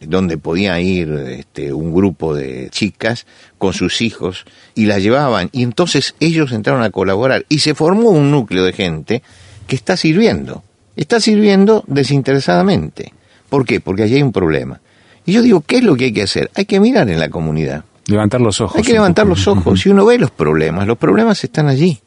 donde 0.00 0.38
podía 0.38 0.80
ir 0.80 1.10
este, 1.10 1.72
un 1.72 1.92
grupo 1.92 2.34
de 2.34 2.68
chicas 2.70 3.26
con 3.58 3.72
sus 3.72 4.00
hijos 4.00 4.44
y 4.74 4.86
la 4.86 4.98
llevaban 4.98 5.50
y 5.52 5.62
entonces 5.64 6.14
ellos 6.20 6.52
entraron 6.52 6.82
a 6.82 6.90
colaborar 6.90 7.44
y 7.48 7.60
se 7.60 7.74
formó 7.74 8.10
un 8.10 8.30
núcleo 8.30 8.64
de 8.64 8.72
gente 8.72 9.22
que 9.66 9.76
está 9.76 9.96
sirviendo, 9.96 10.62
está 11.02 11.20
sirviendo 11.20 11.84
desinteresadamente. 11.86 13.12
¿Por 13.48 13.64
qué? 13.64 13.80
Porque 13.80 14.02
allí 14.02 14.16
hay 14.16 14.22
un 14.22 14.32
problema. 14.32 14.80
Y 15.24 15.32
yo 15.32 15.42
digo, 15.42 15.60
¿qué 15.60 15.78
es 15.78 15.84
lo 15.84 15.96
que 15.96 16.06
hay 16.06 16.12
que 16.12 16.22
hacer? 16.22 16.50
Hay 16.54 16.64
que 16.64 16.80
mirar 16.80 17.08
en 17.08 17.20
la 17.20 17.28
comunidad. 17.28 17.84
Levantar 18.06 18.40
los 18.40 18.60
ojos. 18.60 18.76
Hay 18.76 18.82
que 18.82 18.92
levantar 18.92 19.26
los 19.26 19.46
ojos. 19.46 19.80
Si 19.80 19.88
uno 19.90 20.04
ve 20.06 20.18
los 20.18 20.30
problemas, 20.30 20.86
los 20.86 20.98
problemas 20.98 21.42
están 21.44 21.68
allí. 21.68 22.00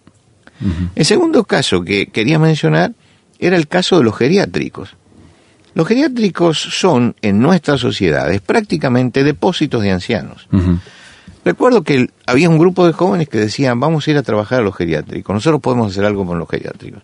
El 0.94 1.06
segundo 1.06 1.44
caso 1.44 1.84
que 1.84 2.08
quería 2.08 2.38
mencionar 2.38 2.94
era 3.40 3.56
el 3.56 3.68
caso 3.68 3.98
de 3.98 4.04
los 4.04 4.16
geriátricos. 4.16 4.96
Los 5.74 5.88
geriátricos 5.88 6.60
son, 6.60 7.16
en 7.22 7.40
nuestras 7.40 7.80
sociedades, 7.80 8.42
prácticamente 8.42 9.24
depósitos 9.24 9.82
de 9.82 9.92
ancianos. 9.92 10.48
Recuerdo 11.46 11.84
que 11.84 12.10
había 12.28 12.50
un 12.50 12.60
grupo 12.60 12.86
de 12.86 12.94
jóvenes 12.94 13.30
que 13.30 13.40
decían, 13.40 13.80
vamos 13.80 14.08
a 14.08 14.12
ir 14.12 14.18
a 14.18 14.24
trabajar 14.24 14.60
a 14.60 14.64
los 14.64 14.76
geriátricos, 14.76 15.34
nosotros 15.34 15.62
podemos 15.62 15.92
hacer 15.92 16.06
algo 16.06 16.26
con 16.26 16.38
los 16.38 16.48
geriátricos. 16.48 17.02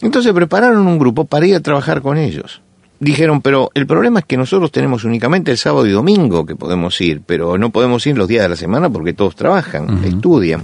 Entonces 0.00 0.32
prepararon 0.32 0.86
un 0.86 0.98
grupo 0.98 1.24
para 1.24 1.46
ir 1.46 1.54
a 1.54 1.60
trabajar 1.60 2.02
con 2.02 2.18
ellos. 2.18 2.60
Dijeron, 2.98 3.42
pero 3.42 3.70
el 3.74 3.86
problema 3.86 4.20
es 4.20 4.24
que 4.26 4.36
nosotros 4.38 4.72
tenemos 4.72 5.04
únicamente 5.04 5.50
el 5.50 5.58
sábado 5.58 5.86
y 5.86 5.90
domingo 5.90 6.46
que 6.46 6.56
podemos 6.56 6.98
ir, 7.00 7.20
pero 7.24 7.58
no 7.58 7.70
podemos 7.70 8.06
ir 8.06 8.16
los 8.16 8.26
días 8.28 8.42
de 8.44 8.48
la 8.48 8.56
semana 8.56 8.88
porque 8.88 9.12
todos 9.12 9.36
trabajan, 9.36 10.02
estudian. 10.04 10.62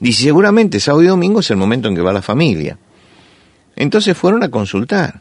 Y 0.00 0.12
seguramente 0.12 0.80
sábado 0.80 1.02
y 1.02 1.06
domingo 1.06 1.40
es 1.40 1.50
el 1.50 1.56
momento 1.56 1.88
en 1.88 1.94
que 1.94 2.02
va 2.02 2.12
la 2.12 2.20
familia. 2.20 2.76
Entonces 3.76 4.16
fueron 4.16 4.42
a 4.42 4.50
consultar. 4.50 5.20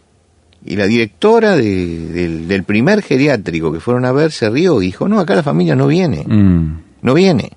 Y 0.66 0.76
la 0.76 0.86
directora 0.86 1.56
del, 1.56 2.64
primer 2.66 3.02
geriátrico 3.02 3.72
que 3.72 3.80
fueron 3.80 4.06
a 4.06 4.12
ver 4.12 4.32
se 4.32 4.50
rió 4.50 4.82
y 4.82 4.88
dijo, 4.88 5.08
no, 5.08 5.20
acá 5.20 5.36
la 5.36 5.44
familia 5.44 5.76
no 5.76 5.88
viene, 5.88 6.24
Mm. 6.28 6.80
no 7.02 7.14
viene. 7.14 7.52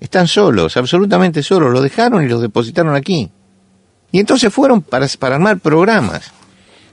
Están 0.00 0.28
solos, 0.28 0.76
absolutamente 0.76 1.42
solos, 1.42 1.72
lo 1.72 1.80
dejaron 1.80 2.24
y 2.24 2.28
los 2.28 2.42
depositaron 2.42 2.94
aquí. 2.94 3.30
Y 4.12 4.20
entonces 4.20 4.52
fueron 4.52 4.82
para, 4.82 5.06
para 5.18 5.36
armar 5.36 5.58
programas. 5.58 6.32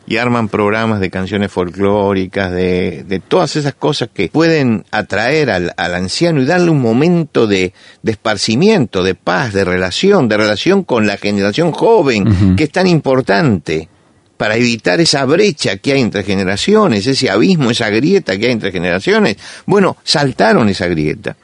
Y 0.05 0.17
arman 0.17 0.49
programas 0.49 0.99
de 0.99 1.09
canciones 1.09 1.49
folclóricas, 1.49 2.51
de, 2.51 3.05
de 3.07 3.19
todas 3.21 3.55
esas 3.55 3.73
cosas 3.73 4.09
que 4.13 4.27
pueden 4.27 4.83
atraer 4.91 5.49
al, 5.49 5.73
al 5.77 5.95
anciano 5.95 6.41
y 6.41 6.45
darle 6.45 6.71
un 6.71 6.81
momento 6.81 7.47
de, 7.47 7.73
de 8.01 8.11
esparcimiento, 8.11 9.01
de 9.01 9.15
paz, 9.15 9.53
de 9.53 9.63
relación, 9.63 10.27
de 10.27 10.35
relación 10.35 10.83
con 10.83 11.07
la 11.07 11.15
generación 11.15 11.71
joven, 11.71 12.57
que 12.57 12.65
es 12.65 12.71
tan 12.71 12.87
importante 12.87 13.87
para 14.35 14.57
evitar 14.57 14.99
esa 14.99 15.23
brecha 15.23 15.77
que 15.77 15.93
hay 15.93 16.01
entre 16.01 16.23
generaciones, 16.23 17.07
ese 17.07 17.29
abismo, 17.29 17.71
esa 17.71 17.89
grieta 17.89 18.37
que 18.37 18.47
hay 18.47 18.51
entre 18.51 18.73
generaciones. 18.73 19.37
Bueno, 19.65 19.95
saltaron 20.03 20.67
esa 20.67 20.87
grieta. 20.87 21.37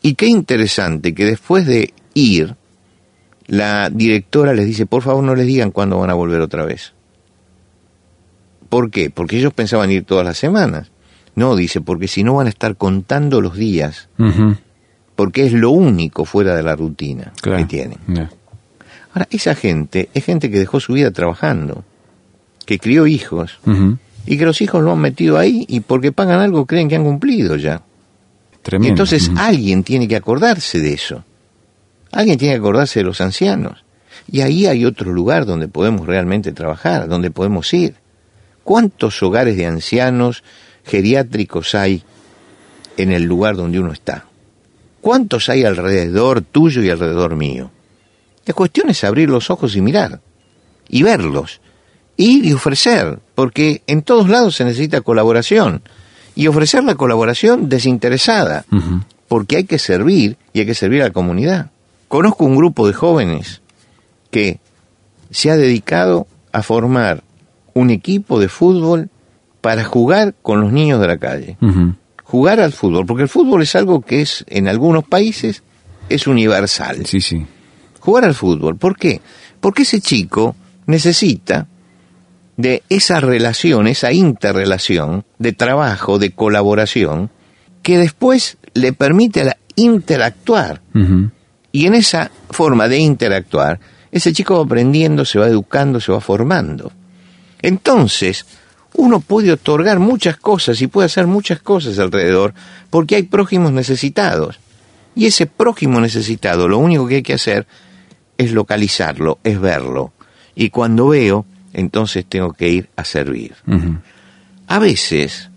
Y 0.00 0.14
qué 0.14 0.26
interesante 0.28 1.14
que 1.14 1.26
después 1.26 1.66
de 1.66 1.92
ir, 2.14 2.54
la 3.48 3.90
directora 3.90 4.52
les 4.54 4.66
dice, 4.66 4.86
por 4.86 5.02
favor 5.02 5.24
no 5.24 5.34
les 5.34 5.46
digan 5.46 5.70
cuándo 5.72 5.98
van 5.98 6.10
a 6.10 6.14
volver 6.14 6.40
otra 6.40 6.64
vez. 6.64 6.92
¿Por 8.68 8.90
qué? 8.90 9.10
Porque 9.10 9.38
ellos 9.38 9.52
pensaban 9.54 9.90
ir 9.90 10.04
todas 10.04 10.24
las 10.24 10.36
semanas. 10.38 10.90
No, 11.34 11.56
dice, 11.56 11.80
porque 11.80 12.08
si 12.08 12.22
no 12.24 12.34
van 12.34 12.46
a 12.46 12.50
estar 12.50 12.76
contando 12.76 13.40
los 13.40 13.56
días, 13.56 14.08
porque 15.16 15.46
es 15.46 15.52
lo 15.52 15.70
único 15.70 16.24
fuera 16.24 16.54
de 16.54 16.62
la 16.62 16.76
rutina 16.76 17.32
Claro. 17.40 17.58
que 17.58 17.64
tienen. 17.64 17.98
Ahora, 19.14 19.26
esa 19.30 19.54
gente 19.54 20.10
es 20.14 20.24
gente 20.24 20.50
que 20.50 20.58
dejó 20.58 20.80
su 20.80 20.92
vida 20.94 21.10
trabajando, 21.10 21.84
que 22.66 22.78
crió 22.78 23.06
hijos, 23.06 23.58
y 24.26 24.36
que 24.36 24.44
los 24.44 24.60
hijos 24.60 24.82
lo 24.82 24.92
han 24.92 24.98
metido 24.98 25.38
ahí 25.38 25.64
y 25.68 25.80
porque 25.80 26.12
pagan 26.12 26.40
algo 26.40 26.66
creen 26.66 26.88
que 26.88 26.96
han 26.96 27.04
cumplido 27.04 27.56
ya. 27.56 27.82
Y 28.52 28.62
Tremendo. 28.62 28.90
entonces 28.90 29.30
alguien 29.36 29.82
tiene 29.84 30.06
que 30.06 30.16
acordarse 30.16 30.78
de 30.80 30.92
eso. 30.92 31.24
Alguien 32.12 32.38
tiene 32.38 32.54
que 32.54 32.60
acordarse 32.60 33.00
de 33.00 33.04
los 33.04 33.20
ancianos. 33.20 33.84
Y 34.30 34.40
ahí 34.42 34.66
hay 34.66 34.84
otro 34.84 35.12
lugar 35.12 35.46
donde 35.46 35.68
podemos 35.68 36.06
realmente 36.06 36.52
trabajar, 36.52 37.08
donde 37.08 37.30
podemos 37.30 37.72
ir. 37.72 37.94
¿Cuántos 38.64 39.22
hogares 39.22 39.56
de 39.56 39.66
ancianos 39.66 40.42
geriátricos 40.84 41.74
hay 41.74 42.02
en 42.96 43.12
el 43.12 43.24
lugar 43.24 43.56
donde 43.56 43.80
uno 43.80 43.92
está? 43.92 44.26
¿Cuántos 45.00 45.48
hay 45.48 45.64
alrededor 45.64 46.42
tuyo 46.42 46.82
y 46.82 46.90
alrededor 46.90 47.36
mío? 47.36 47.70
La 48.44 48.54
cuestión 48.54 48.90
es 48.90 49.04
abrir 49.04 49.30
los 49.30 49.50
ojos 49.50 49.76
y 49.76 49.80
mirar, 49.80 50.20
y 50.88 51.02
verlos, 51.02 51.60
ir 52.16 52.44
y 52.44 52.52
ofrecer, 52.52 53.18
porque 53.34 53.82
en 53.86 54.02
todos 54.02 54.28
lados 54.28 54.56
se 54.56 54.64
necesita 54.64 55.02
colaboración, 55.02 55.82
y 56.34 56.46
ofrecer 56.46 56.84
la 56.84 56.94
colaboración 56.94 57.68
desinteresada, 57.68 58.64
porque 59.28 59.56
hay 59.56 59.64
que 59.64 59.78
servir 59.78 60.36
y 60.52 60.60
hay 60.60 60.66
que 60.66 60.74
servir 60.74 61.02
a 61.02 61.06
la 61.06 61.12
comunidad. 61.12 61.70
Conozco 62.08 62.44
un 62.44 62.56
grupo 62.56 62.86
de 62.86 62.94
jóvenes 62.94 63.62
que 64.30 64.60
se 65.30 65.50
ha 65.50 65.56
dedicado 65.56 66.26
a 66.52 66.62
formar 66.62 67.22
un 67.74 67.90
equipo 67.90 68.40
de 68.40 68.48
fútbol 68.48 69.10
para 69.60 69.84
jugar 69.84 70.34
con 70.42 70.60
los 70.60 70.72
niños 70.72 71.00
de 71.00 71.06
la 71.06 71.18
calle. 71.18 71.56
Jugar 72.24 72.60
al 72.60 72.72
fútbol, 72.72 73.06
porque 73.06 73.22
el 73.22 73.28
fútbol 73.28 73.62
es 73.62 73.74
algo 73.76 74.00
que 74.00 74.22
es 74.22 74.44
en 74.48 74.68
algunos 74.68 75.04
países 75.04 75.62
es 76.08 76.26
universal. 76.26 77.06
Sí, 77.06 77.20
sí. 77.20 77.46
Jugar 78.00 78.24
al 78.24 78.34
fútbol, 78.34 78.76
¿por 78.76 78.96
qué? 78.96 79.20
Porque 79.60 79.82
ese 79.82 80.00
chico 80.00 80.56
necesita 80.86 81.68
de 82.56 82.82
esa 82.88 83.20
relación, 83.20 83.86
esa 83.86 84.12
interrelación 84.12 85.24
de 85.38 85.52
trabajo, 85.52 86.18
de 86.18 86.32
colaboración, 86.32 87.30
que 87.82 87.98
después 87.98 88.58
le 88.74 88.92
permite 88.92 89.56
interactuar. 89.76 90.82
Y 91.72 91.86
en 91.86 91.94
esa 91.94 92.30
forma 92.50 92.88
de 92.88 92.98
interactuar, 92.98 93.78
ese 94.10 94.32
chico 94.32 94.56
va 94.56 94.64
aprendiendo, 94.64 95.24
se 95.24 95.38
va 95.38 95.46
educando, 95.46 96.00
se 96.00 96.12
va 96.12 96.20
formando. 96.20 96.92
Entonces, 97.60 98.46
uno 98.94 99.20
puede 99.20 99.52
otorgar 99.52 99.98
muchas 99.98 100.36
cosas 100.36 100.80
y 100.80 100.86
puede 100.86 101.06
hacer 101.06 101.26
muchas 101.26 101.60
cosas 101.60 101.98
alrededor 101.98 102.54
porque 102.90 103.16
hay 103.16 103.24
prójimos 103.24 103.72
necesitados. 103.72 104.58
Y 105.14 105.26
ese 105.26 105.46
prójimo 105.46 106.00
necesitado, 106.00 106.68
lo 106.68 106.78
único 106.78 107.06
que 107.06 107.16
hay 107.16 107.22
que 107.22 107.34
hacer 107.34 107.66
es 108.38 108.52
localizarlo, 108.52 109.38
es 109.42 109.60
verlo. 109.60 110.12
Y 110.54 110.70
cuando 110.70 111.08
veo, 111.08 111.44
entonces 111.72 112.24
tengo 112.26 112.52
que 112.52 112.68
ir 112.68 112.88
a 112.96 113.04
servir. 113.04 113.54
A 114.66 114.78
veces 114.78 115.50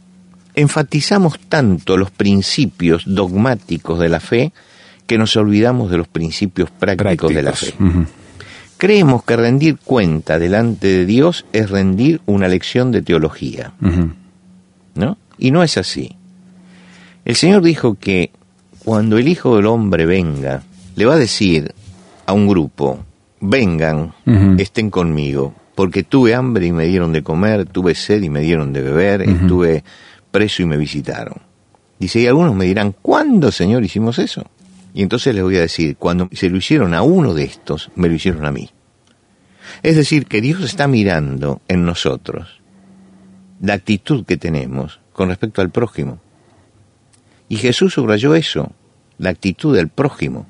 enfatizamos 0.56 1.40
tanto 1.48 1.96
los 1.98 2.12
principios 2.12 3.04
dogmáticos 3.06 4.00
de 4.00 4.10
la 4.10 4.20
fe 4.20 4.52
que 5.06 5.18
nos 5.18 5.36
olvidamos 5.36 5.92
de 5.92 5.98
los 5.98 6.08
principios 6.08 6.70
prácticos, 6.72 7.34
de 7.34 7.44
la 7.44 7.54
fe. 7.54 7.74
Creemos 8.78 9.24
que 9.24 9.36
rendir 9.36 9.78
cuenta 9.78 10.40
delante 10.40 10.88
de 10.88 11.06
Dios 11.06 11.46
es 11.54 11.70
rendir 11.70 12.22
una 12.26 12.48
lección 12.48 12.92
de 12.92 13.02
teología. 13.02 13.74
¿no? 14.96 15.18
Y 15.38 15.52
no 15.52 15.64
es 15.64 15.78
así. 15.78 16.16
El 17.26 17.36
Señor 17.36 17.62
dijo 17.62 17.96
que 17.96 18.32
cuando 18.84 19.18
el 19.18 19.28
Hijo 19.28 19.56
del 19.56 19.68
Hombre 19.68 20.06
venga, 20.06 20.64
le 20.96 21.06
va 21.06 21.14
a 21.14 21.18
decir 21.18 21.74
a 22.26 22.34
un 22.34 22.48
grupo, 22.48 23.00
vengan, 23.40 24.14
estén 24.58 24.90
conmigo, 24.90 25.54
porque 25.76 26.04
tuve 26.04 26.34
hambre 26.34 26.68
y 26.68 26.72
me 26.72 26.86
dieron 26.86 27.12
de 27.12 27.24
comer, 27.24 27.66
tuve 27.66 27.96
sed 27.96 28.22
y 28.24 28.30
me 28.30 28.42
dieron 28.42 28.74
de 28.74 28.82
beber, 28.82 29.22
estuve 29.22 29.84
preso 30.32 30.64
y 30.64 30.66
me 30.66 30.78
visitaron. 30.78 31.36
Dice, 32.00 32.20
y 32.20 32.28
algunos 32.28 32.56
me 32.56 32.66
dirán, 32.66 32.96
¿cuándo, 33.00 33.52
Señor, 33.52 33.84
hicimos 33.84 34.18
eso? 34.18 34.46
Y 34.94 35.04
entonces 35.04 35.34
les 35.34 35.44
voy 35.44 35.58
a 35.58 35.62
decir, 35.62 35.96
cuando 35.98 36.30
se 36.34 36.50
lo 36.50 36.58
hicieron 36.58 36.94
a 36.94 37.02
uno 37.02 37.34
de 37.34 37.44
estos, 37.44 37.92
me 37.96 38.10
lo 38.10 38.16
hicieron 38.16 38.46
a 38.46 38.52
mí. 38.52 38.70
Es 39.84 39.96
decir, 39.96 40.26
que 40.26 40.42
Dios 40.42 40.62
está 40.62 40.88
mirando 40.88 41.62
en 41.68 41.86
nosotros 41.86 42.62
la 43.62 43.74
actitud 43.74 44.26
que 44.26 44.38
tenemos 44.38 45.00
con 45.14 45.30
respecto 45.30 45.62
al 45.62 45.70
prójimo. 45.70 46.20
Y 47.48 47.58
Jesús 47.58 47.94
subrayó 47.94 48.36
eso, 48.36 48.72
la 49.18 49.30
actitud 49.30 49.76
del 49.76 49.90
prójimo, 49.90 50.48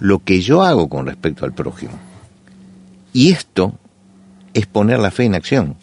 lo 0.00 0.20
que 0.20 0.40
yo 0.40 0.62
hago 0.62 0.88
con 0.88 1.06
respecto 1.06 1.44
al 1.44 1.52
prójimo. 1.52 1.98
Y 3.12 3.32
esto 3.32 3.78
es 4.54 4.66
poner 4.66 4.98
la 4.98 5.10
fe 5.10 5.24
en 5.24 5.34
acción. 5.34 5.76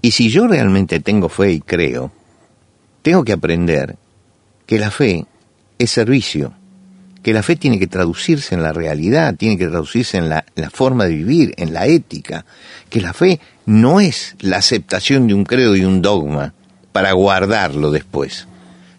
Y 0.00 0.12
si 0.12 0.30
yo 0.30 0.46
realmente 0.46 1.00
tengo 1.00 1.28
fe 1.28 1.52
y 1.52 1.60
creo, 1.60 2.12
tengo 3.02 3.24
que 3.24 3.32
aprender 3.32 3.96
que 4.66 4.78
la 4.78 4.90
fe 4.90 5.26
es 5.78 5.90
servicio, 5.90 6.54
que 7.22 7.32
la 7.32 7.42
fe 7.42 7.56
tiene 7.56 7.78
que 7.78 7.86
traducirse 7.86 8.54
en 8.54 8.62
la 8.62 8.72
realidad, 8.72 9.34
tiene 9.36 9.56
que 9.56 9.68
traducirse 9.68 10.18
en 10.18 10.28
la, 10.28 10.44
forma 10.72 11.04
de 11.04 11.14
vivir, 11.14 11.54
en 11.56 11.72
la 11.72 11.86
ética, 11.86 12.44
que 12.90 13.00
la 13.00 13.12
fe 13.12 13.40
no 13.64 14.00
es 14.00 14.36
la 14.40 14.58
aceptación 14.58 15.28
de 15.28 15.34
un 15.34 15.44
credo 15.44 15.76
y 15.76 15.84
un 15.84 16.02
dogma 16.02 16.52
para 16.92 17.12
guardarlo 17.12 17.90
después. 17.90 18.48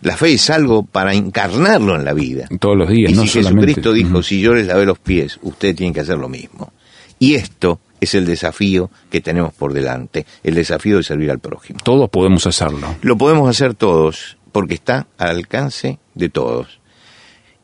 La 0.02 0.18
fe 0.18 0.34
es 0.34 0.50
algo 0.50 0.84
para 0.84 1.14
encarnarlo 1.14 1.96
en 1.96 2.06
la 2.06 2.14
vida. 2.14 2.48
Todos 2.60 2.78
los 2.78 2.90
días, 2.90 3.12
y 3.12 3.16
no 3.16 3.24
si 3.24 3.30
Jesucristo 3.30 3.94
dijo, 3.94 4.24
si 4.24 4.42
yo 4.42 4.54
les 4.54 4.68
lavé 4.68 4.86
los 4.86 5.00
pies, 5.00 5.40
ustedes 5.44 5.76
tienen 5.76 5.94
que 5.94 6.02
hacer 6.02 6.18
lo 6.18 6.30
mismo. 6.30 6.74
Y 7.20 7.36
esto 7.36 7.80
es 8.02 8.16
el 8.16 8.26
desafío 8.26 8.90
que 9.10 9.22
tenemos 9.22 9.54
por 9.54 9.74
delante, 9.74 10.26
el 10.44 10.56
desafío 10.56 10.98
de 10.98 11.04
servir 11.04 11.32
al 11.32 11.40
prójimo. 11.40 11.80
Todos 11.84 12.10
podemos 12.10 12.46
hacerlo. 12.46 12.96
Lo 13.02 13.18
podemos 13.18 13.50
hacer 13.50 13.76
todos, 13.76 14.38
porque 14.52 14.74
está 14.74 15.08
al 15.18 15.38
alcance 15.38 16.00
de 16.16 16.30
todos. 16.30 16.83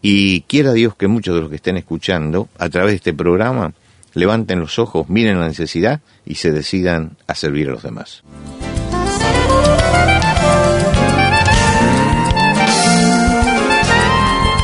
Y 0.01 0.41
quiera 0.41 0.73
Dios 0.73 0.95
que 0.95 1.07
muchos 1.07 1.35
de 1.35 1.41
los 1.41 1.49
que 1.49 1.57
estén 1.57 1.77
escuchando 1.77 2.47
a 2.57 2.69
través 2.69 2.91
de 2.91 2.95
este 2.97 3.13
programa 3.13 3.73
levanten 4.13 4.59
los 4.59 4.79
ojos, 4.79 5.09
miren 5.09 5.39
la 5.39 5.47
necesidad 5.47 6.01
y 6.25 6.35
se 6.35 6.51
decidan 6.51 7.17
a 7.27 7.35
servir 7.35 7.69
a 7.69 7.71
los 7.71 7.83
demás. 7.83 8.23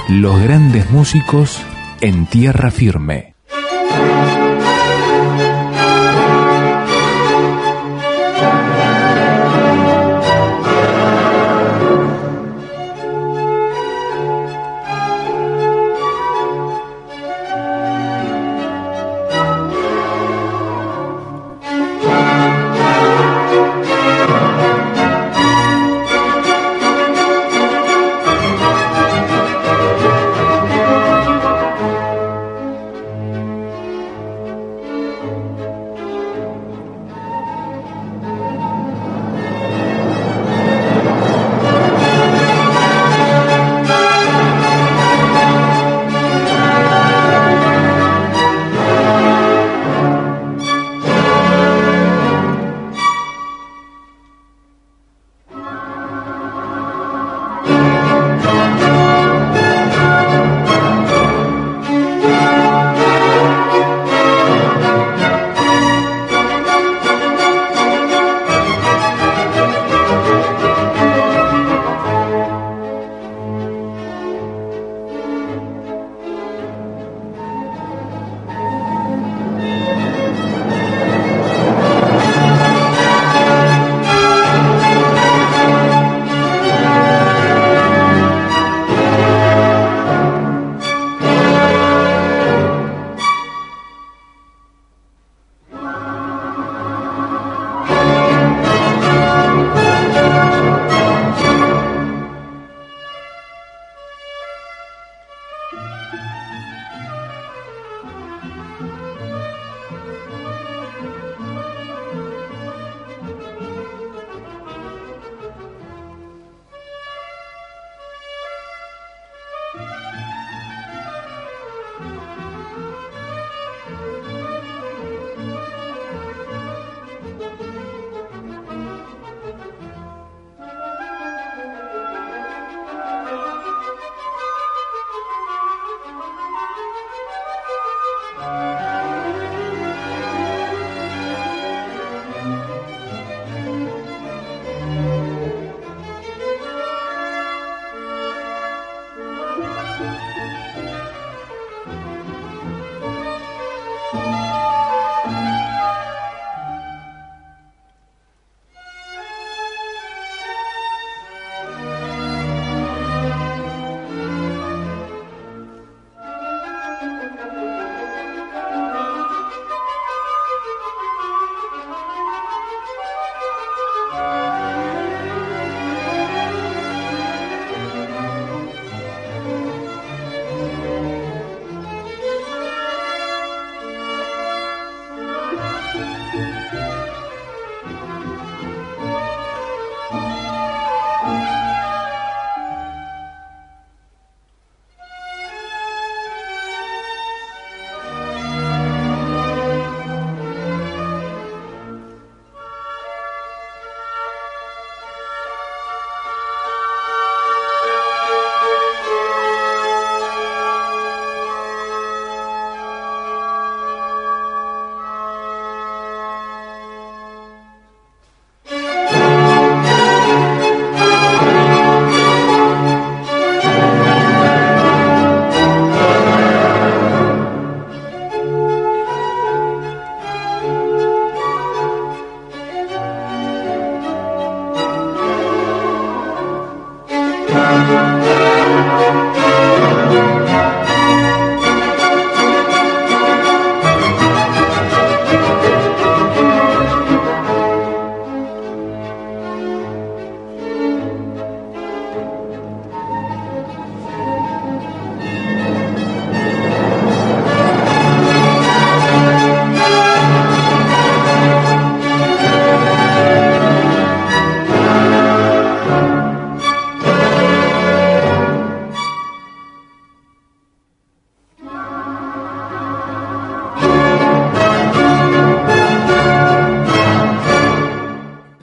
Los 0.09 0.41
grandes 0.41 0.89
músicos 0.91 1.61
en 1.99 2.27
tierra 2.27 2.71
firme. 2.71 3.35